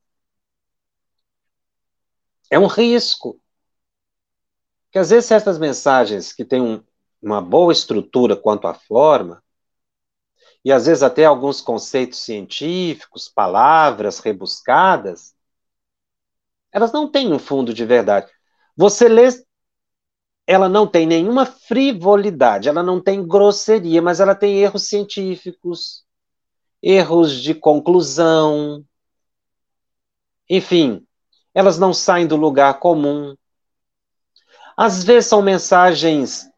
[2.50, 3.40] É um risco.
[4.92, 6.84] Que às vezes essas mensagens que têm um,
[7.22, 9.44] uma boa estrutura quanto à forma,
[10.66, 15.36] e às vezes até alguns conceitos científicos, palavras rebuscadas,
[16.72, 18.32] elas não têm um fundo de verdade.
[18.76, 19.28] Você lê,
[20.50, 26.04] ela não tem nenhuma frivolidade, ela não tem grosseria, mas ela tem erros científicos,
[26.82, 28.84] erros de conclusão.
[30.50, 31.06] Enfim,
[31.54, 33.36] elas não saem do lugar comum.
[34.76, 36.50] Às vezes são mensagens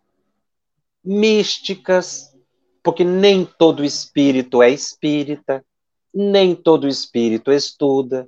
[1.03, 2.33] místicas,
[2.81, 5.65] porque nem todo espírito é espírita,
[6.13, 8.25] nem todo espírito estuda.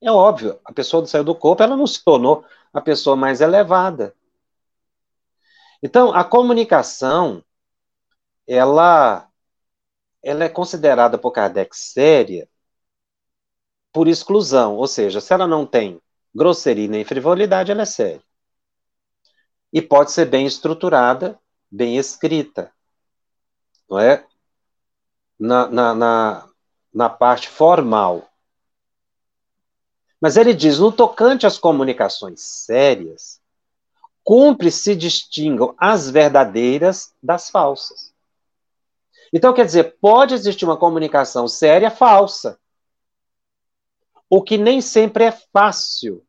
[0.00, 4.14] É óbvio, a pessoa saiu do corpo, ela não se tornou a pessoa mais elevada.
[5.82, 7.44] Então, a comunicação,
[8.46, 9.28] ela,
[10.22, 12.48] ela é considerada por Kardec séria
[13.92, 16.00] por exclusão, ou seja, se ela não tem
[16.34, 18.22] grosseria nem frivolidade, ela é séria.
[19.72, 21.38] E pode ser bem estruturada,
[21.70, 22.72] bem escrita,
[23.88, 24.24] não é?
[25.38, 26.48] Na, na, na,
[26.92, 28.28] na parte formal.
[30.20, 33.40] Mas ele diz: no tocante às comunicações sérias,
[34.24, 38.12] cumpre se distingam as verdadeiras das falsas.
[39.32, 42.58] Então, quer dizer, pode existir uma comunicação séria falsa,
[44.28, 46.24] o que nem sempre é fácil.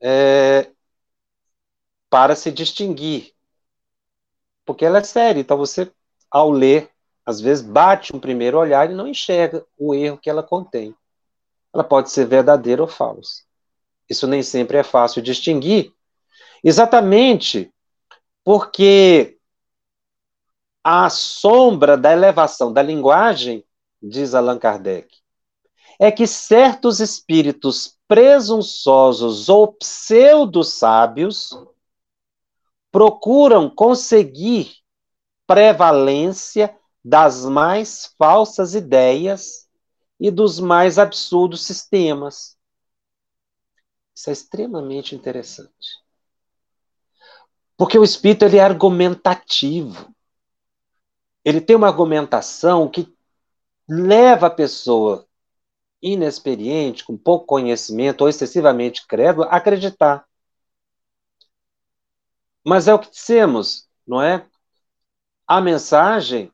[0.00, 0.70] é,
[2.10, 3.34] para se distinguir.
[4.64, 5.90] Porque ela é séria, então você,
[6.30, 6.90] ao ler,
[7.28, 10.94] às vezes bate um primeiro olhar e não enxerga o erro que ela contém.
[11.74, 13.42] Ela pode ser verdadeira ou falsa.
[14.08, 15.92] Isso nem sempre é fácil distinguir,
[16.64, 17.70] exatamente
[18.42, 19.36] porque
[20.82, 23.62] a sombra da elevação da linguagem,
[24.02, 25.14] diz Allan Kardec,
[25.98, 31.50] é que certos espíritos presunçosos ou pseudo-sábios
[32.90, 34.78] procuram conseguir
[35.46, 36.74] prevalência
[37.08, 39.66] das mais falsas ideias
[40.20, 42.54] e dos mais absurdos sistemas.
[44.14, 46.02] Isso é extremamente interessante.
[47.78, 50.14] Porque o espírito ele é argumentativo.
[51.42, 53.10] Ele tem uma argumentação que
[53.88, 55.26] leva a pessoa
[56.02, 60.28] inexperiente, com pouco conhecimento ou excessivamente crédula, a acreditar.
[62.62, 64.46] Mas é o que dissemos, não é?
[65.46, 66.52] A mensagem,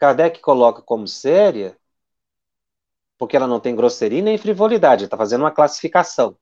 [0.00, 1.78] Kardec coloca como séria,
[3.18, 6.38] porque ela não tem grosseria nem frivolidade, está fazendo uma classificação.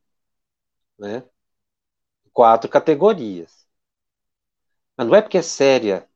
[0.97, 1.25] Né?
[2.33, 3.67] Quatro categorias.
[4.97, 6.09] Mas não é porque é séria,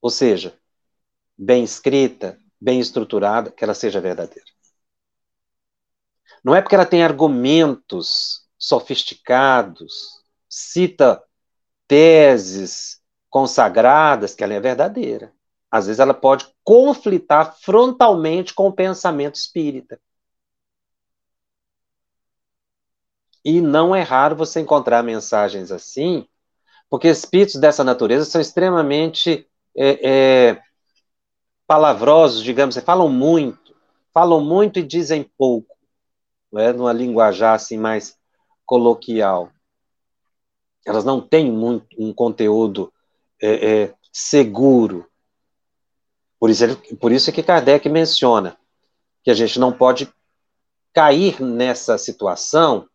[0.00, 0.56] ou seja,
[1.36, 4.46] bem escrita, bem estruturada, que ela seja verdadeira.
[6.44, 11.20] Não é porque ela tem argumentos sofisticados, cita
[11.88, 15.33] teses consagradas, que ela é verdadeira.
[15.74, 20.00] Às vezes ela pode conflitar frontalmente com o pensamento espírita.
[23.44, 26.28] E não é raro você encontrar mensagens assim,
[26.88, 30.10] porque espíritos dessa natureza são extremamente é,
[30.50, 30.62] é,
[31.66, 33.74] palavrosos, digamos, falam muito,
[34.12, 35.76] falam muito e dizem pouco,
[36.52, 36.72] não é?
[36.72, 38.16] numa linguajar assim mais
[38.64, 39.50] coloquial
[40.86, 42.92] elas não têm muito um conteúdo
[43.42, 45.06] é, é, seguro.
[46.44, 48.58] Por isso, ele, por isso é que Kardec menciona
[49.22, 50.12] que a gente não pode
[50.92, 52.86] cair nessa situação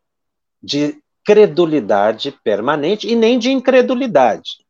[0.61, 4.63] de credulidade permanente e nem de incredulidade.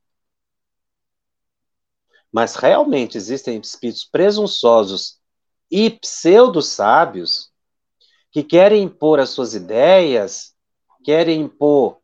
[2.32, 5.20] Mas realmente existem espíritos presunçosos
[5.70, 7.52] e pseudo-sábios
[8.32, 10.56] que querem impor as suas ideias,
[11.04, 11.98] querem impor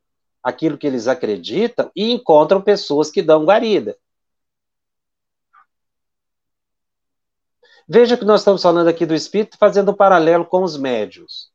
[0.43, 3.97] aquilo que eles acreditam e encontram pessoas que dão guarida.
[7.88, 11.51] Veja que nós estamos falando aqui do espírito fazendo um paralelo com os médios.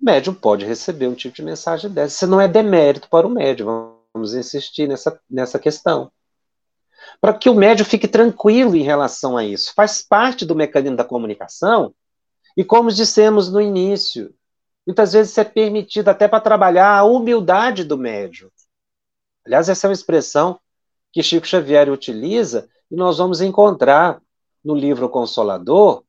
[0.00, 2.14] O médium pode receber um tipo de mensagem dessa.
[2.14, 3.96] Isso não é demérito para o médium.
[4.14, 6.10] Vamos insistir nessa, nessa questão.
[7.20, 9.72] Para que o médium fique tranquilo em relação a isso.
[9.74, 11.94] Faz parte do mecanismo da comunicação.
[12.56, 14.32] E como dissemos no início,
[14.86, 18.50] Muitas vezes é permitido até para trabalhar a humildade do médium.
[19.46, 20.60] Aliás, essa é uma expressão
[21.12, 24.22] que Chico Xavier utiliza e nós vamos encontrar
[24.62, 26.04] no livro Consolador,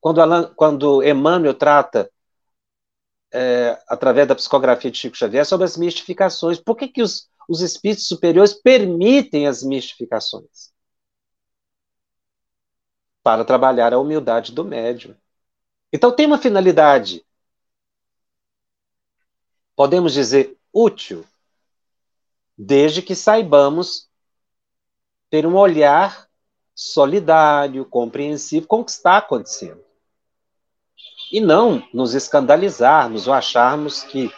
[0.00, 2.10] quando, Alan, quando Emmanuel trata,
[3.30, 6.58] é, através da psicografia de Chico Xavier, sobre as mistificações.
[6.58, 10.72] Por que, que os, os espíritos superiores permitem as mistificações?
[13.22, 15.14] Para trabalhar a humildade do médium.
[15.92, 17.24] Então tem uma finalidade
[19.76, 21.24] podemos dizer útil,
[22.56, 24.08] desde que saibamos
[25.32, 26.28] ter um olhar
[26.74, 29.80] solidário, compreensivo com o que está acontecendo.
[31.32, 34.30] E não nos escandalizarmos ou acharmos que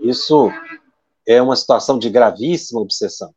[0.00, 0.50] isso
[1.26, 3.34] é uma situação de gravíssima obsessão.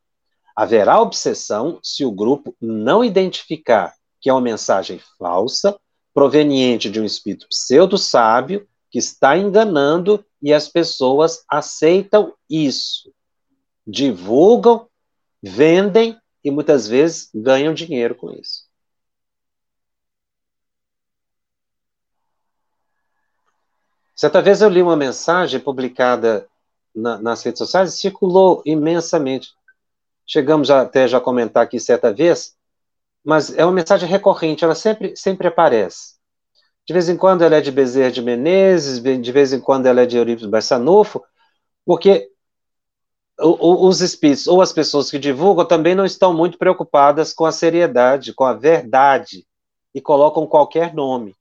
[0.55, 5.77] Haverá obsessão se o grupo não identificar que é uma mensagem falsa,
[6.13, 13.11] proveniente de um espírito pseudo-sábio, que está enganando e as pessoas aceitam isso.
[13.85, 14.87] Divulgam,
[15.43, 18.69] vendem e muitas vezes ganham dinheiro com isso.
[24.15, 26.47] Certa vez eu li uma mensagem publicada
[26.93, 29.49] na, nas redes sociais e circulou imensamente.
[30.27, 32.55] Chegamos até já a comentar aqui certa vez,
[33.23, 36.15] mas é uma mensagem recorrente, ela sempre, sempre aparece.
[36.85, 40.01] De vez em quando ela é de Bezerra de Menezes, de vez em quando ela
[40.01, 41.23] é de Eurípides Barçanufo,
[41.85, 42.29] porque
[43.39, 48.33] os espíritos ou as pessoas que divulgam também não estão muito preocupadas com a seriedade,
[48.33, 49.47] com a verdade,
[49.93, 51.35] e colocam qualquer nome,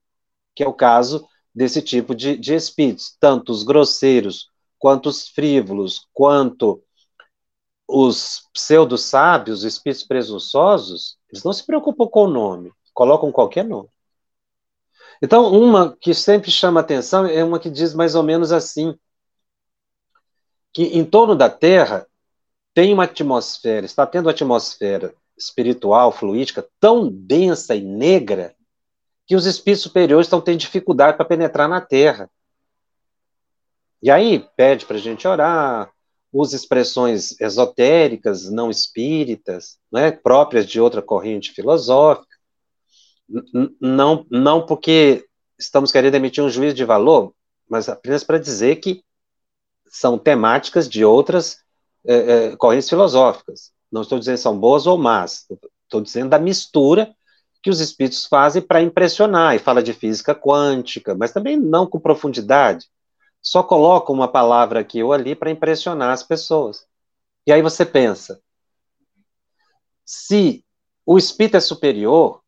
[0.55, 6.07] que é o caso desse tipo de, de espíritos, tanto os grosseiros, quanto os frívolos,
[6.13, 6.83] quanto
[7.87, 13.89] os pseudo-sábios, os espíritos presunçosos, eles não se preocupam com o nome, colocam qualquer nome.
[15.23, 18.97] Então, uma que sempre chama atenção é uma que diz mais ou menos assim:
[20.73, 22.07] que em torno da Terra
[22.75, 28.55] tem uma atmosfera, está tendo uma atmosfera espiritual, fluídica, tão densa e negra,
[29.27, 32.31] que os espíritos superiores estão tendo dificuldade para penetrar na Terra.
[34.03, 35.91] E aí pede para a gente orar,
[36.33, 42.37] usa expressões esotéricas, não espíritas, né, próprias de outra corrente filosófica,
[43.81, 45.25] não, não porque
[45.59, 47.33] estamos querendo emitir um juízo de valor,
[47.69, 49.05] mas apenas para dizer que
[49.91, 51.59] são temáticas de outras
[52.07, 53.73] é, é, correntes filosóficas.
[53.91, 55.47] Não estou dizendo são boas ou más,
[55.85, 57.15] estou dizendo da mistura
[57.63, 62.01] que os espíritos fazem para impressionar, e fala de física quântica, mas também não com
[62.01, 62.87] profundidade.
[63.43, 66.87] Só coloca uma palavra aqui ou ali para impressionar as pessoas.
[67.47, 68.41] E aí você pensa:
[70.05, 70.65] se
[71.05, 72.41] o espírito é superior,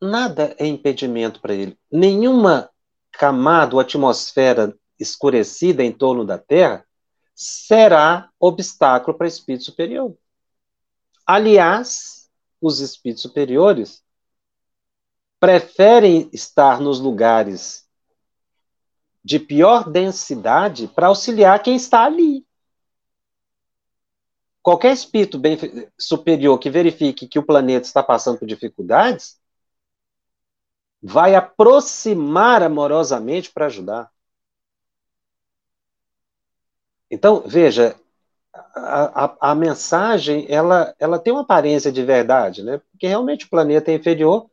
[0.00, 1.78] nada é impedimento para ele.
[1.90, 2.70] Nenhuma
[3.12, 6.86] camada ou atmosfera escurecida em torno da Terra
[7.34, 10.16] será obstáculo para espírito superior.
[11.26, 12.30] Aliás,
[12.60, 14.04] os espíritos superiores
[15.40, 17.86] preferem estar nos lugares
[19.22, 22.46] de pior densidade para auxiliar quem está ali.
[24.62, 25.58] Qualquer espírito bem
[25.98, 29.38] superior que verifique que o planeta está passando por dificuldades,
[31.02, 34.13] vai aproximar amorosamente para ajudar.
[37.14, 37.94] Então, veja,
[38.52, 42.80] a, a, a, mensagem, ela, ela tem uma aparência de verdade, né?
[42.90, 44.50] Porque realmente o planeta é inferior,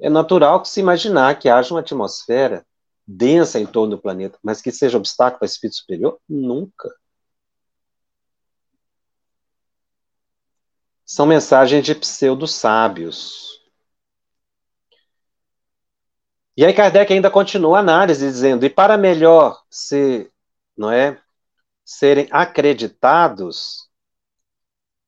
[0.00, 2.64] é natural que se imaginar que haja uma atmosfera
[3.06, 6.18] densa em torno do planeta, mas que seja obstáculo para o espírito superior?
[6.26, 6.88] Nunca.
[11.04, 13.60] São mensagens de pseudo-sábios.
[16.56, 20.30] E aí Kardec ainda continua a análise, dizendo, e para melhor ser,
[20.76, 21.20] não é,
[21.90, 23.90] serem acreditados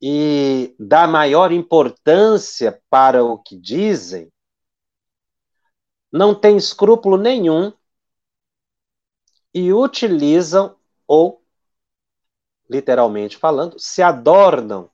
[0.03, 4.33] e dar maior importância para o que dizem,
[6.11, 7.72] não tem escrúpulo nenhum
[9.55, 10.76] e utilizam
[11.07, 11.45] ou,
[12.68, 14.91] literalmente falando, se adornam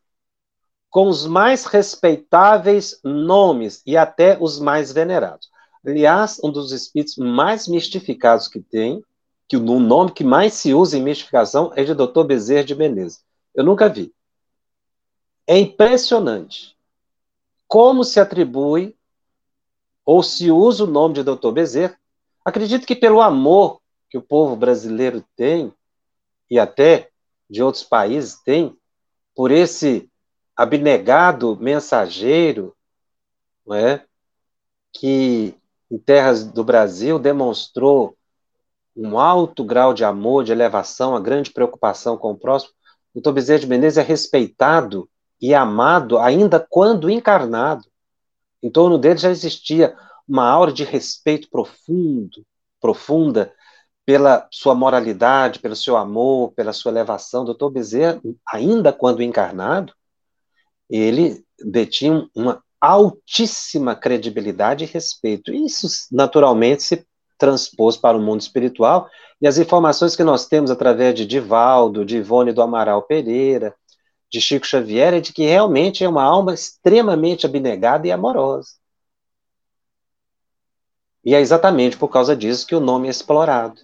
[0.90, 5.48] com os mais respeitáveis nomes e até os mais venerados.
[5.82, 9.02] Aliás, um dos espíritos mais mistificados que tem,
[9.48, 12.24] que o nome que mais se usa em mistificação é de Dr.
[12.24, 13.24] Bezerra de Menezes.
[13.54, 14.14] Eu nunca vi.
[15.46, 16.76] É impressionante
[17.66, 18.94] como se atribui
[20.04, 21.50] ou se usa o nome de Dr.
[21.50, 21.98] Bezerra.
[22.44, 23.80] Acredito que pelo amor
[24.10, 25.72] que o povo brasileiro tem,
[26.50, 27.10] e até
[27.48, 28.76] de outros países tem,
[29.34, 30.10] por esse
[30.56, 32.74] abnegado mensageiro,
[33.66, 34.04] não é?
[34.92, 35.54] que
[35.90, 38.17] em terras do Brasil demonstrou
[38.98, 42.72] um alto grau de amor, de elevação, a grande preocupação com o próximo.
[43.14, 43.30] O Dr.
[43.30, 45.08] Bezerra de Menezes é respeitado
[45.40, 47.84] e amado ainda quando encarnado.
[48.60, 49.96] Em torno dele já existia
[50.26, 52.44] uma aura de respeito profundo,
[52.80, 53.52] profunda,
[54.04, 57.44] pela sua moralidade, pelo seu amor, pela sua elevação.
[57.44, 59.92] Doutor Bezerra, ainda quando encarnado,
[60.90, 65.52] ele detinha uma altíssima credibilidade e respeito.
[65.52, 67.06] Isso, naturalmente, se
[67.38, 69.08] transpôs para o mundo espiritual,
[69.40, 73.74] e as informações que nós temos através de Divaldo, de Ivone do Amaral Pereira,
[74.30, 78.72] de Chico Xavier, é de que realmente é uma alma extremamente abnegada e amorosa.
[81.24, 83.80] E é exatamente por causa disso que o nome é explorado.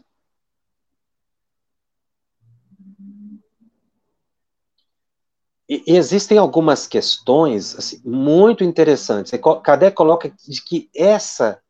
[5.68, 9.32] E, existem algumas questões assim, muito interessantes.
[9.62, 11.60] Kardec coloca de que essa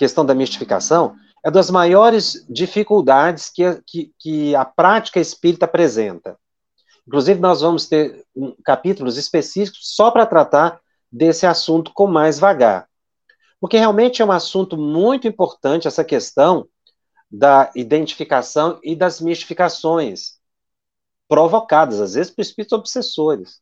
[0.00, 6.38] questão da mistificação é das maiores dificuldades que a, que, que a prática espírita apresenta.
[7.06, 10.80] Inclusive, nós vamos ter um, capítulos específicos só para tratar
[11.12, 12.88] desse assunto com mais vagar.
[13.60, 16.66] Porque realmente é um assunto muito importante essa questão
[17.30, 20.38] da identificação e das mistificações
[21.28, 23.60] provocadas, às vezes por espíritos obsessores.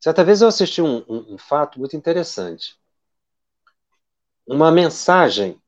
[0.00, 2.76] Certa vez eu assisti um, um, um fato muito interessante.
[4.46, 5.60] Uma mensagem,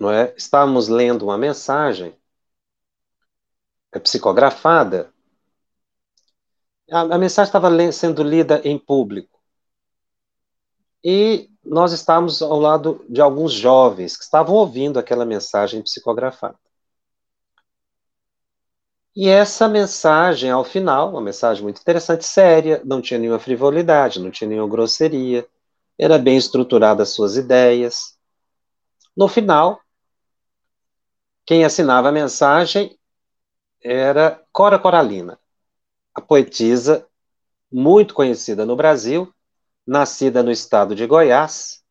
[0.00, 0.34] não é?
[0.36, 2.16] Estávamos lendo uma mensagem
[3.94, 5.12] é psicografada.
[6.90, 9.40] A, a mensagem estava sendo lida em público.
[11.02, 16.58] E nós estávamos ao lado de alguns jovens que estavam ouvindo aquela mensagem psicografada.
[19.16, 24.30] E essa mensagem, ao final, uma mensagem muito interessante, séria, não tinha nenhuma frivolidade, não
[24.30, 25.46] tinha nenhuma grosseria,
[25.96, 28.18] era bem estruturada as suas ideias.
[29.16, 29.80] No final,
[31.46, 32.98] quem assinava a mensagem
[33.80, 35.38] era Cora Coralina,
[36.12, 37.06] a poetisa
[37.70, 39.32] muito conhecida no Brasil,
[39.86, 41.84] nascida no estado de Goiás,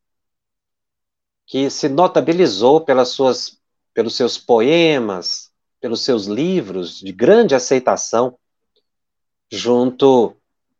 [1.45, 3.61] que se notabilizou pelas suas,
[3.93, 5.52] pelos seus poemas,
[5.83, 8.37] pelos seus livros de grande aceitação
[9.51, 10.27] junto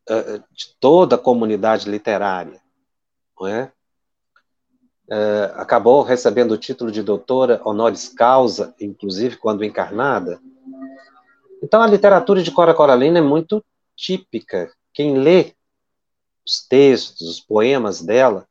[0.10, 2.62] uh, de toda a comunidade literária,
[3.38, 3.70] não é?
[5.10, 10.40] Uh, acabou recebendo o título de doutora honoris causa, inclusive quando encarnada.
[11.62, 13.62] Então a literatura de Cora Coralina é muito
[13.98, 14.72] típica.
[14.94, 15.54] Quem lê
[16.48, 18.48] os textos, os poemas dela,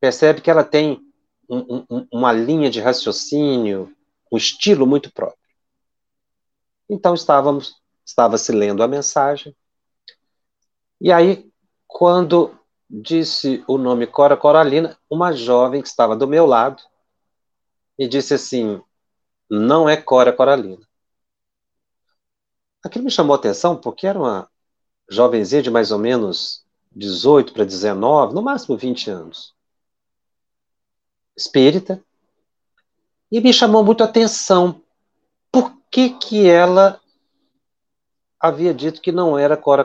[0.00, 1.00] percebe que ela tem
[1.48, 3.94] um, um, uma linha de raciocínio,
[4.32, 5.45] um estilo muito próprio.
[6.88, 9.54] Então estávamos, estava se lendo a mensagem.
[11.00, 11.50] E aí,
[11.86, 12.58] quando
[12.88, 16.82] disse o nome Cora Coralina, uma jovem que estava do meu lado
[17.98, 18.80] me disse assim:
[19.50, 20.86] não é Cora Coralina.
[22.84, 24.48] Aquilo me chamou a atenção porque era uma
[25.08, 29.54] jovenzinha de mais ou menos 18 para 19, no máximo 20 anos.
[31.36, 32.02] Espírita.
[33.30, 34.80] E me chamou muito a atenção
[35.96, 37.00] que, que ela
[38.38, 39.82] havia dito que não era Cora,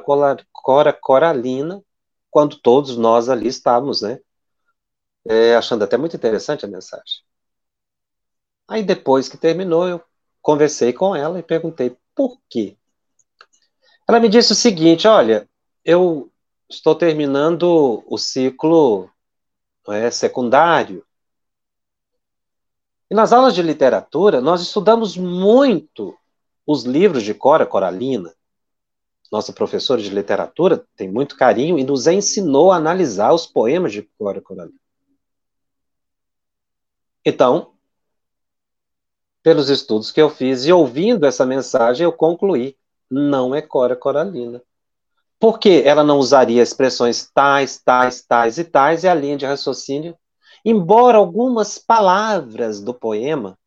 [0.51, 1.81] Cora Coralina,
[2.29, 4.19] quando todos nós ali estávamos, né?
[5.25, 7.23] É, achando até muito interessante a mensagem.
[8.67, 10.03] Aí depois que terminou, eu
[10.41, 12.75] conversei com ela e perguntei por quê.
[14.05, 15.49] Ela me disse o seguinte: olha,
[15.85, 16.29] eu
[16.69, 19.09] estou terminando o ciclo
[19.87, 21.05] é, secundário
[23.11, 26.17] e nas aulas de literatura, nós estudamos muito
[26.65, 28.33] os livros de Cora Coralina.
[29.29, 34.03] Nossa professora de literatura tem muito carinho e nos ensinou a analisar os poemas de
[34.17, 34.79] Cora Coralina.
[37.25, 37.73] Então,
[39.43, 42.77] pelos estudos que eu fiz e ouvindo essa mensagem, eu concluí:
[43.09, 44.63] não é Cora Coralina.
[45.37, 49.45] Por que ela não usaria expressões tais, tais, tais e tais e a linha de
[49.45, 50.15] raciocínio
[50.63, 53.57] embora algumas palavras do poema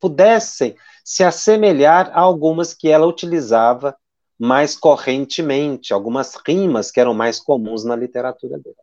[0.00, 3.96] pudessem se assemelhar a algumas que ela utilizava
[4.38, 8.76] mais correntemente, algumas rimas que eram mais comuns na literatura dela.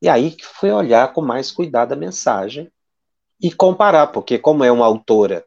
[0.00, 2.70] E aí que foi olhar com mais cuidado a mensagem
[3.40, 5.44] e comparar, porque como é uma autora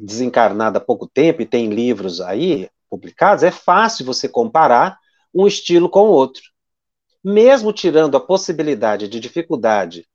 [0.00, 4.98] desencarnada há pouco tempo e tem livros aí publicados, é fácil você comparar
[5.34, 6.42] um estilo com o outro
[7.28, 10.08] mesmo tirando a possibilidade de dificuldade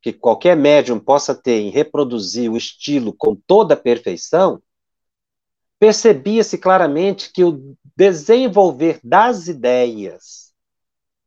[0.00, 4.62] que qualquer médium possa ter em reproduzir o estilo com toda a perfeição,
[5.78, 10.54] percebia-se claramente que o desenvolver das ideias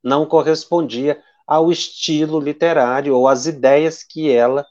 [0.04, 4.66] não correspondia ao estilo literário ou às ideias que ela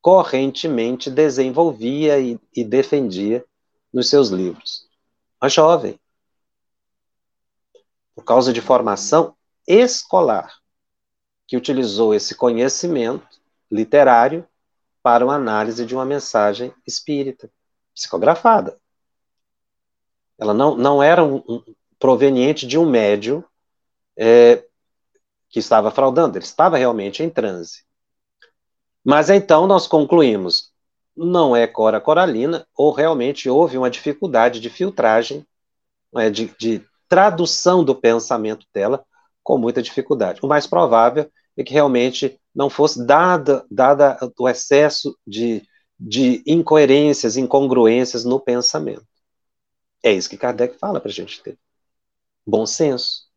[0.00, 3.44] correntemente desenvolvia e, e defendia
[3.92, 4.88] nos seus livros.
[5.40, 6.00] Uma jovem,
[8.14, 9.36] por causa de formação
[9.66, 10.60] escolar
[11.46, 13.26] que utilizou esse conhecimento
[13.70, 14.46] literário
[15.02, 17.50] para uma análise de uma mensagem espírita,
[17.94, 18.78] psicografada.
[20.38, 21.62] Ela não, não era um, um,
[21.98, 23.42] proveniente de um médium
[24.16, 24.64] é,
[25.48, 27.84] que estava fraudando, ele estava realmente em transe.
[29.04, 30.72] Mas então nós concluímos,
[31.16, 35.46] não é Cora Coralina, ou realmente houve uma dificuldade de filtragem,
[36.16, 39.04] é, de, de tradução do pensamento dela
[39.42, 40.40] com muita dificuldade.
[40.42, 45.62] O mais provável é que realmente não fosse dada, dada o excesso de,
[45.98, 49.06] de incoerências, incongruências no pensamento.
[50.02, 51.58] É isso que Kardec fala para a gente ter.
[52.46, 53.28] Bom senso.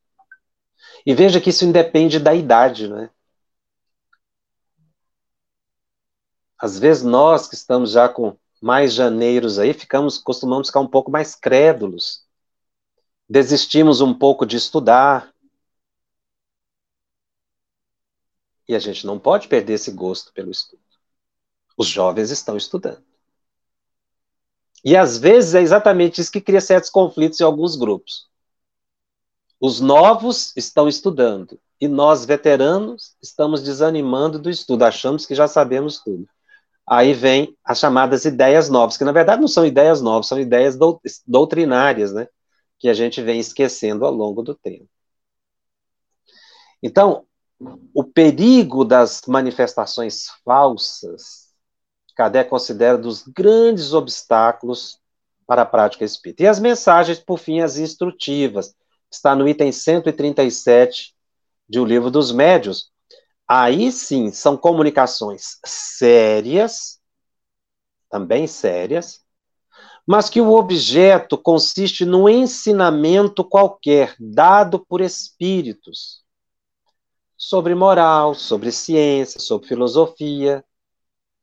[1.05, 3.09] E veja que isso independe da idade, né?
[6.57, 11.11] Às vezes nós que estamos já com mais janeiros aí, ficamos, costumamos ficar um pouco
[11.11, 12.23] mais crédulos.
[13.27, 15.32] Desistimos um pouco de estudar,
[18.75, 20.81] A gente não pode perder esse gosto pelo estudo.
[21.77, 23.03] Os jovens estão estudando.
[24.83, 28.27] E às vezes é exatamente isso que cria certos conflitos em alguns grupos.
[29.59, 36.01] Os novos estão estudando e nós, veteranos, estamos desanimando do estudo, achamos que já sabemos
[36.03, 36.27] tudo.
[36.87, 40.77] Aí vem as chamadas ideias novas, que na verdade não são ideias novas, são ideias
[41.25, 42.27] doutrinárias, né?
[42.77, 44.89] Que a gente vem esquecendo ao longo do tempo.
[46.81, 47.25] Então,
[47.93, 51.53] o perigo das manifestações falsas,
[52.15, 54.99] Kardec considera dos grandes obstáculos
[55.45, 56.43] para a prática espírita.
[56.43, 58.75] E as mensagens, por fim, as instrutivas,
[59.11, 61.13] está no item 137
[61.67, 62.91] de O Livro dos Médios.
[63.47, 66.99] Aí sim, são comunicações sérias,
[68.09, 69.21] também sérias,
[70.05, 76.22] mas que o objeto consiste num ensinamento qualquer dado por espíritos
[77.47, 80.63] sobre moral, sobre ciência, sobre filosofia.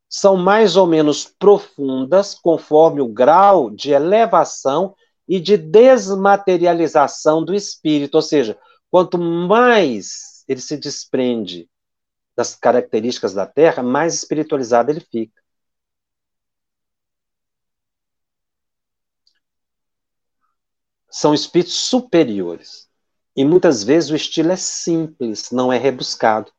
[0.09, 4.95] São mais ou menos profundas conforme o grau de elevação
[5.29, 8.59] e de desmaterialização do espírito, ou seja,
[8.91, 11.69] quanto mais ele se desprende
[12.37, 15.41] das características da Terra, mais espiritualizado ele fica.
[21.11, 22.90] São espíritos superiores.
[23.41, 26.53] E muitas vezes o estilo é simples, não é rebuscado.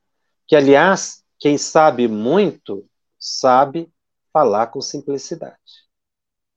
[0.47, 3.93] Que, aliás, quem sabe muito, sabe
[4.33, 5.59] falar com simplicidade.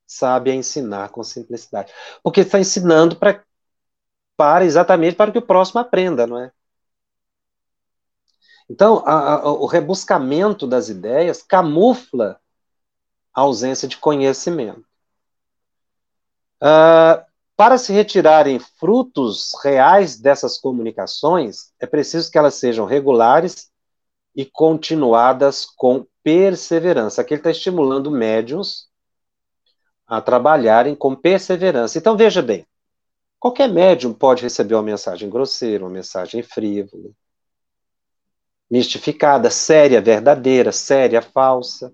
[0.06, 1.92] Sabe ensinar com simplicidade.
[2.22, 3.44] Porque está ensinando pra,
[4.34, 6.50] para exatamente para que o próximo aprenda, não é?
[8.66, 12.40] Então, a, a, o rebuscamento das ideias camufla
[13.34, 14.86] a ausência de conhecimento.
[16.62, 17.22] Uh,
[17.56, 23.70] para se retirarem frutos reais dessas comunicações, é preciso que elas sejam regulares
[24.34, 27.20] e continuadas com perseverança.
[27.20, 28.88] Aqui ele está estimulando médiums
[30.06, 31.96] a trabalharem com perseverança.
[31.96, 32.66] Então, veja bem,
[33.38, 37.10] qualquer médium pode receber uma mensagem grosseira, uma mensagem frívola,
[38.68, 41.92] mistificada, séria, verdadeira, séria, falsa.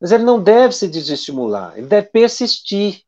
[0.00, 3.04] Mas ele não deve se desestimular, ele deve persistir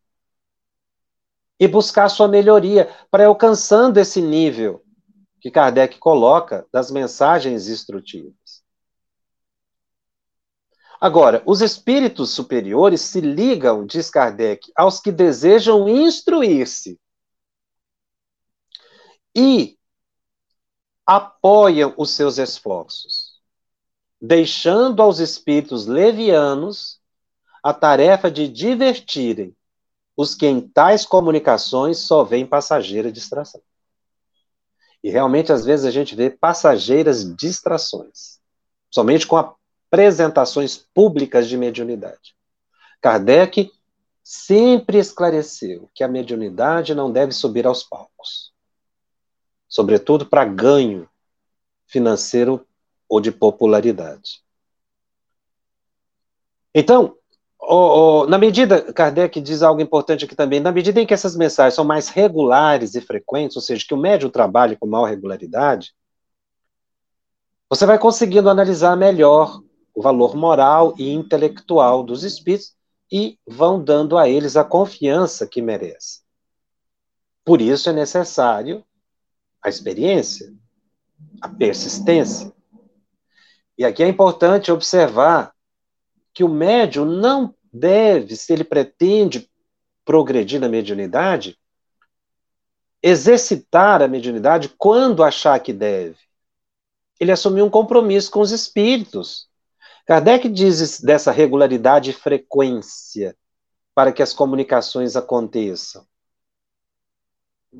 [1.58, 4.82] e buscar sua melhoria para alcançando esse nível
[5.40, 8.62] que Kardec coloca das mensagens instrutivas.
[11.00, 16.96] Agora, os espíritos superiores se ligam, diz Kardec, aos que desejam instruir-se
[19.34, 19.76] e
[21.04, 23.40] apoiam os seus esforços,
[24.20, 27.00] deixando aos espíritos levianos
[27.62, 29.56] a tarefa de divertirem
[30.16, 33.60] os que em tais comunicações só veem passageira distração.
[35.02, 38.38] E realmente, às vezes, a gente vê passageiras distrações,
[38.90, 42.36] somente com apresentações públicas de mediunidade.
[43.00, 43.72] Kardec
[44.22, 48.52] sempre esclareceu que a mediunidade não deve subir aos palcos,
[49.68, 51.08] sobretudo para ganho
[51.86, 52.64] financeiro
[53.08, 54.42] ou de popularidade.
[56.74, 57.18] Então,
[57.64, 61.36] Oh, oh, na medida, Kardec diz algo importante aqui também, na medida em que essas
[61.36, 65.94] mensagens são mais regulares e frequentes, ou seja, que o médium trabalhe com maior regularidade,
[67.70, 69.62] você vai conseguindo analisar melhor
[69.94, 72.74] o valor moral e intelectual dos espíritos
[73.10, 76.20] e vão dando a eles a confiança que merecem.
[77.44, 78.84] Por isso é necessário
[79.62, 80.52] a experiência,
[81.40, 82.52] a persistência.
[83.78, 85.51] E aqui é importante observar
[86.32, 89.50] que o médium não deve, se ele pretende
[90.04, 91.58] progredir na mediunidade,
[93.02, 96.18] exercitar a mediunidade quando achar que deve.
[97.18, 99.48] Ele assumiu um compromisso com os espíritos.
[100.06, 103.36] Kardec diz dessa regularidade e frequência
[103.94, 106.06] para que as comunicações aconteçam.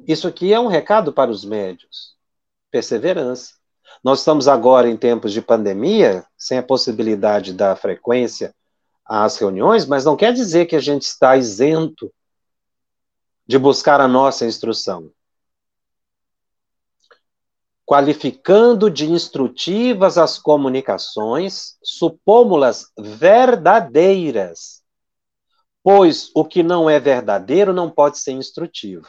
[0.07, 2.17] Isso aqui é um recado para os médios.
[2.71, 3.55] Perseverança.
[4.03, 8.55] Nós estamos agora em tempos de pandemia, sem a possibilidade da frequência
[9.05, 12.13] às reuniões, mas não quer dizer que a gente está isento
[13.47, 15.11] de buscar a nossa instrução.
[17.85, 24.83] Qualificando de instrutivas as comunicações, supômo-las verdadeiras,
[25.83, 29.07] pois o que não é verdadeiro não pode ser instrutivo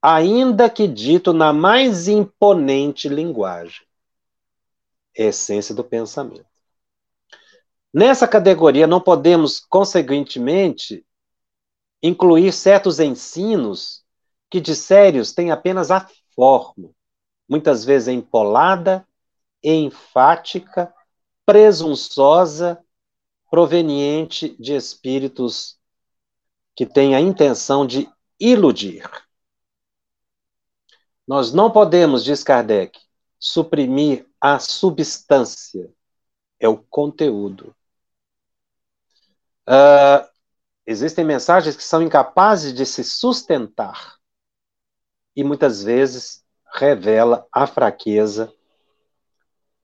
[0.00, 3.86] ainda que dito na mais imponente linguagem.
[5.14, 6.46] Essência do pensamento.
[7.92, 11.04] Nessa categoria, não podemos, consequentemente,
[12.02, 14.04] incluir certos ensinos
[14.50, 16.90] que de sérios têm apenas a forma,
[17.48, 19.06] muitas vezes empolada,
[19.62, 20.92] enfática,
[21.44, 22.78] presunçosa,
[23.50, 25.78] proveniente de espíritos
[26.76, 29.10] que têm a intenção de iludir.
[31.28, 32.98] Nós não podemos, diz Kardec,
[33.38, 35.92] suprimir a substância,
[36.58, 37.76] é o conteúdo.
[39.68, 40.26] Uh,
[40.86, 44.16] existem mensagens que são incapazes de se sustentar
[45.36, 48.50] e muitas vezes revela a fraqueza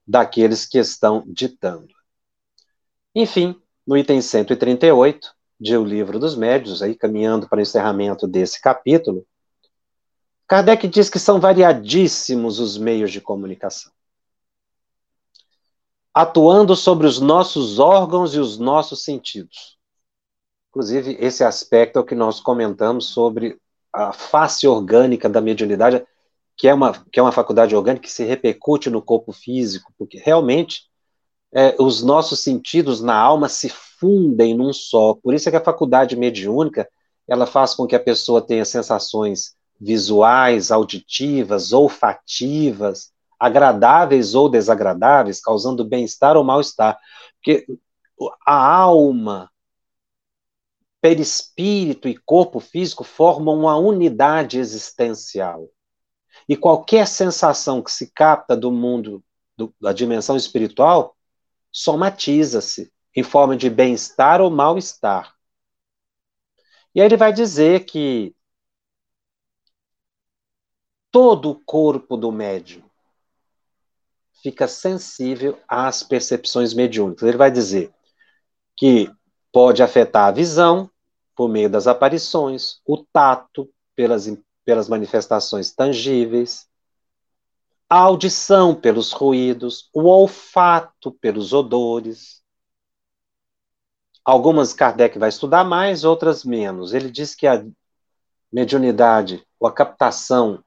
[0.05, 1.93] daqueles que estão ditando.
[3.13, 8.59] Enfim, no item 138, de O Livro dos Médios, aí caminhando para o encerramento desse
[8.59, 9.25] capítulo,
[10.47, 13.91] Kardec diz que são variadíssimos os meios de comunicação,
[16.13, 19.77] atuando sobre os nossos órgãos e os nossos sentidos.
[20.69, 23.59] Inclusive, esse aspecto é o que nós comentamos sobre
[23.91, 26.05] a face orgânica da mediunidade,
[26.57, 30.17] que é uma, que é uma faculdade orgânica que se repercute no corpo físico, porque
[30.17, 30.83] realmente
[31.53, 35.13] é, os nossos sentidos na alma se fundem num só.
[35.15, 36.87] Por isso é que a faculdade mediúnica
[37.27, 45.83] ela faz com que a pessoa tenha sensações visuais, auditivas, olfativas, agradáveis ou desagradáveis, causando
[45.83, 46.97] bem-estar ou mal-estar.
[47.35, 47.65] Porque
[48.45, 49.51] a alma,
[51.01, 55.69] perispírito e corpo físico formam uma unidade existencial.
[56.47, 59.23] E qualquer sensação que se capta do mundo,
[59.57, 61.15] do, da dimensão espiritual,
[61.71, 65.33] somatiza-se em forma de bem-estar ou mal-estar.
[66.93, 68.35] E aí ele vai dizer que
[71.15, 72.83] todo o corpo do médium
[74.43, 77.25] fica sensível às percepções mediúnicas.
[77.25, 77.89] Ele vai dizer
[78.75, 79.09] que
[79.49, 80.91] pode afetar a visão
[81.33, 84.27] por meio das aparições, o tato pelas,
[84.65, 86.67] pelas manifestações tangíveis,
[87.89, 92.43] a audição pelos ruídos, o olfato pelos odores.
[94.21, 96.93] Algumas Kardec vai estudar mais, outras menos.
[96.93, 97.65] Ele diz que a
[98.51, 100.61] mediunidade, ou a captação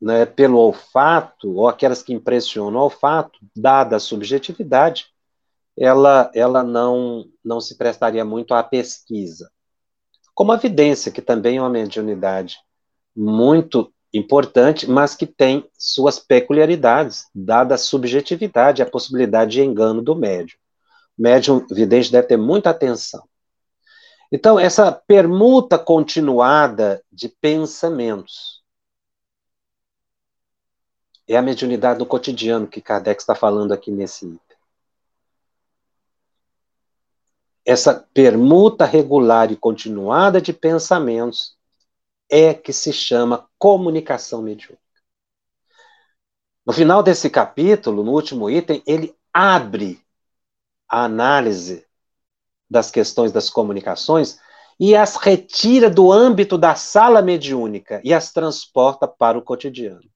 [0.00, 5.06] né, pelo olfato, ou aquelas que impressionam o olfato, dada a subjetividade,
[5.76, 9.50] ela, ela não, não se prestaria muito à pesquisa.
[10.34, 12.58] Como a evidência, que também é uma mediunidade
[13.14, 20.14] muito importante, mas que tem suas peculiaridades, dada a subjetividade, a possibilidade de engano do
[20.14, 20.58] médium.
[21.18, 23.24] O médium vidente deve ter muita atenção.
[24.30, 28.63] Então, essa permuta continuada de pensamentos,
[31.26, 34.56] é a mediunidade do cotidiano que Kardec está falando aqui nesse item.
[37.64, 41.56] Essa permuta regular e continuada de pensamentos
[42.28, 44.82] é que se chama comunicação mediúnica.
[46.66, 50.02] No final desse capítulo, no último item, ele abre
[50.88, 51.86] a análise
[52.68, 54.38] das questões das comunicações
[54.78, 60.13] e as retira do âmbito da sala mediúnica e as transporta para o cotidiano.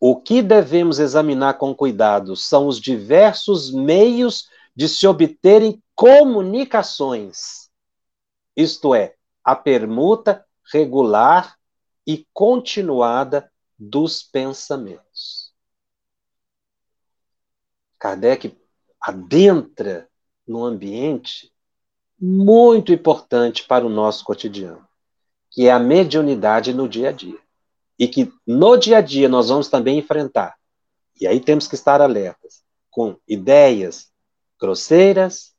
[0.00, 7.70] O que devemos examinar com cuidado são os diversos meios de se obterem comunicações,
[8.56, 11.56] isto é, a permuta regular
[12.06, 15.52] e continuada dos pensamentos.
[17.98, 18.56] Kardec
[19.00, 20.08] adentra
[20.46, 21.52] num ambiente
[22.20, 24.86] muito importante para o nosso cotidiano,
[25.50, 27.43] que é a mediunidade no dia a dia
[27.98, 30.56] e que no dia a dia nós vamos também enfrentar.
[31.20, 34.08] E aí temos que estar alertas com ideias
[34.60, 35.52] grosseiras,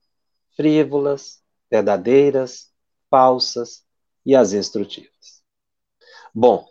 [0.55, 2.71] frívolas, verdadeiras,
[3.09, 3.83] falsas
[4.25, 5.43] e as instrutivas.
[6.33, 6.67] Bom,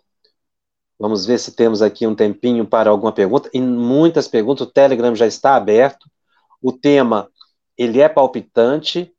[0.98, 3.48] vamos ver se temos aqui um tempinho para alguma pergunta.
[3.52, 6.10] E muitas perguntas, o Telegram já está aberto.
[6.60, 7.30] O tema,
[7.76, 9.14] ele é palpitante.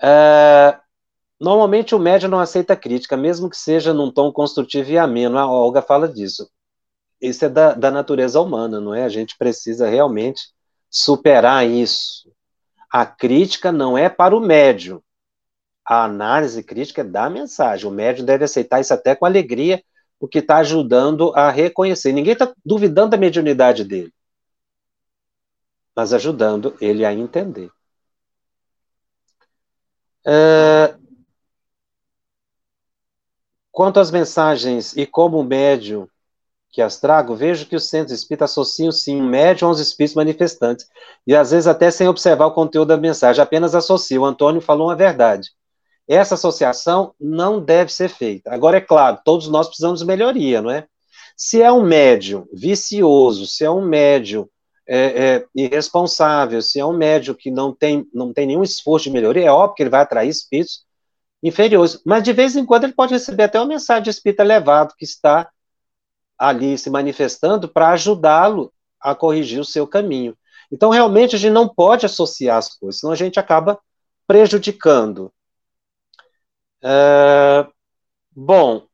[0.00, 0.81] Uh,
[1.42, 5.36] Normalmente o médium não aceita crítica, mesmo que seja num tom construtivo e ameno.
[5.36, 6.48] A Olga fala disso.
[7.20, 9.02] Isso é da, da natureza humana, não é?
[9.02, 10.50] A gente precisa realmente
[10.88, 12.32] superar isso.
[12.88, 15.02] A crítica não é para o médium.
[15.84, 17.88] A análise crítica é da mensagem.
[17.88, 19.82] O médium deve aceitar isso até com alegria,
[20.20, 22.12] porque está ajudando a reconhecer.
[22.12, 24.14] Ninguém está duvidando da mediunidade dele,
[25.92, 27.68] mas ajudando ele a entender.
[30.24, 30.91] Uh,
[33.72, 36.06] Quanto às mensagens e como médium
[36.70, 40.86] que as trago, vejo que os centros espíritas associam sim o médium aos espíritos manifestantes,
[41.26, 44.22] e às vezes até sem observar o conteúdo da mensagem, apenas associam.
[44.22, 45.50] O Antônio falou uma verdade.
[46.08, 48.52] Essa associação não deve ser feita.
[48.52, 50.86] Agora, é claro, todos nós precisamos de melhoria, não é?
[51.36, 54.48] Se é um médium vicioso, se é um médium
[54.86, 59.10] é, é, irresponsável, se é um médium que não tem, não tem nenhum esforço de
[59.10, 60.84] melhoria, é óbvio que ele vai atrair espíritos
[61.42, 62.00] inferiores.
[62.04, 65.04] Mas de vez em quando ele pode receber até uma mensagem de espírito elevado que
[65.04, 65.50] está
[66.38, 70.36] ali se manifestando para ajudá-lo a corrigir o seu caminho.
[70.70, 73.78] Então, realmente, a gente não pode associar as coisas, senão a gente acaba
[74.26, 75.32] prejudicando.
[76.82, 77.66] É,
[78.34, 78.86] bom,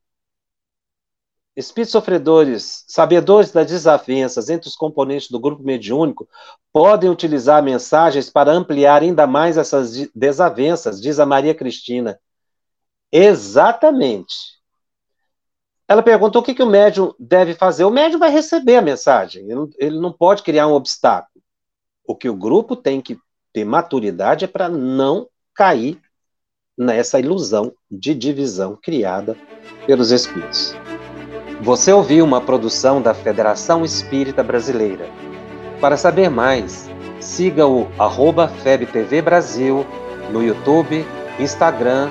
[1.57, 6.29] espíritos sofredores, sabedores das desavenças entre os componentes do grupo mediúnico,
[6.73, 12.19] podem utilizar mensagens para ampliar ainda mais essas desavenças, diz a Maria Cristina.
[13.13, 14.59] Exatamente.
[15.89, 17.85] Ela perguntou o que, que o médium deve fazer.
[17.85, 21.43] O médium vai receber a mensagem, ele não, ele não pode criar um obstáculo.
[22.07, 23.19] O que o grupo tem que
[23.53, 25.99] ter maturidade é para não cair
[26.77, 29.37] nessa ilusão de divisão criada
[29.87, 30.75] pelos espíritos.
[31.63, 35.09] Você ouviu uma produção da Federação Espírita Brasileira.
[35.81, 36.89] Para saber mais,
[37.21, 37.89] siga o
[38.63, 39.85] FebTV Brasil
[40.31, 41.05] no YouTube,
[41.41, 42.11] Instagram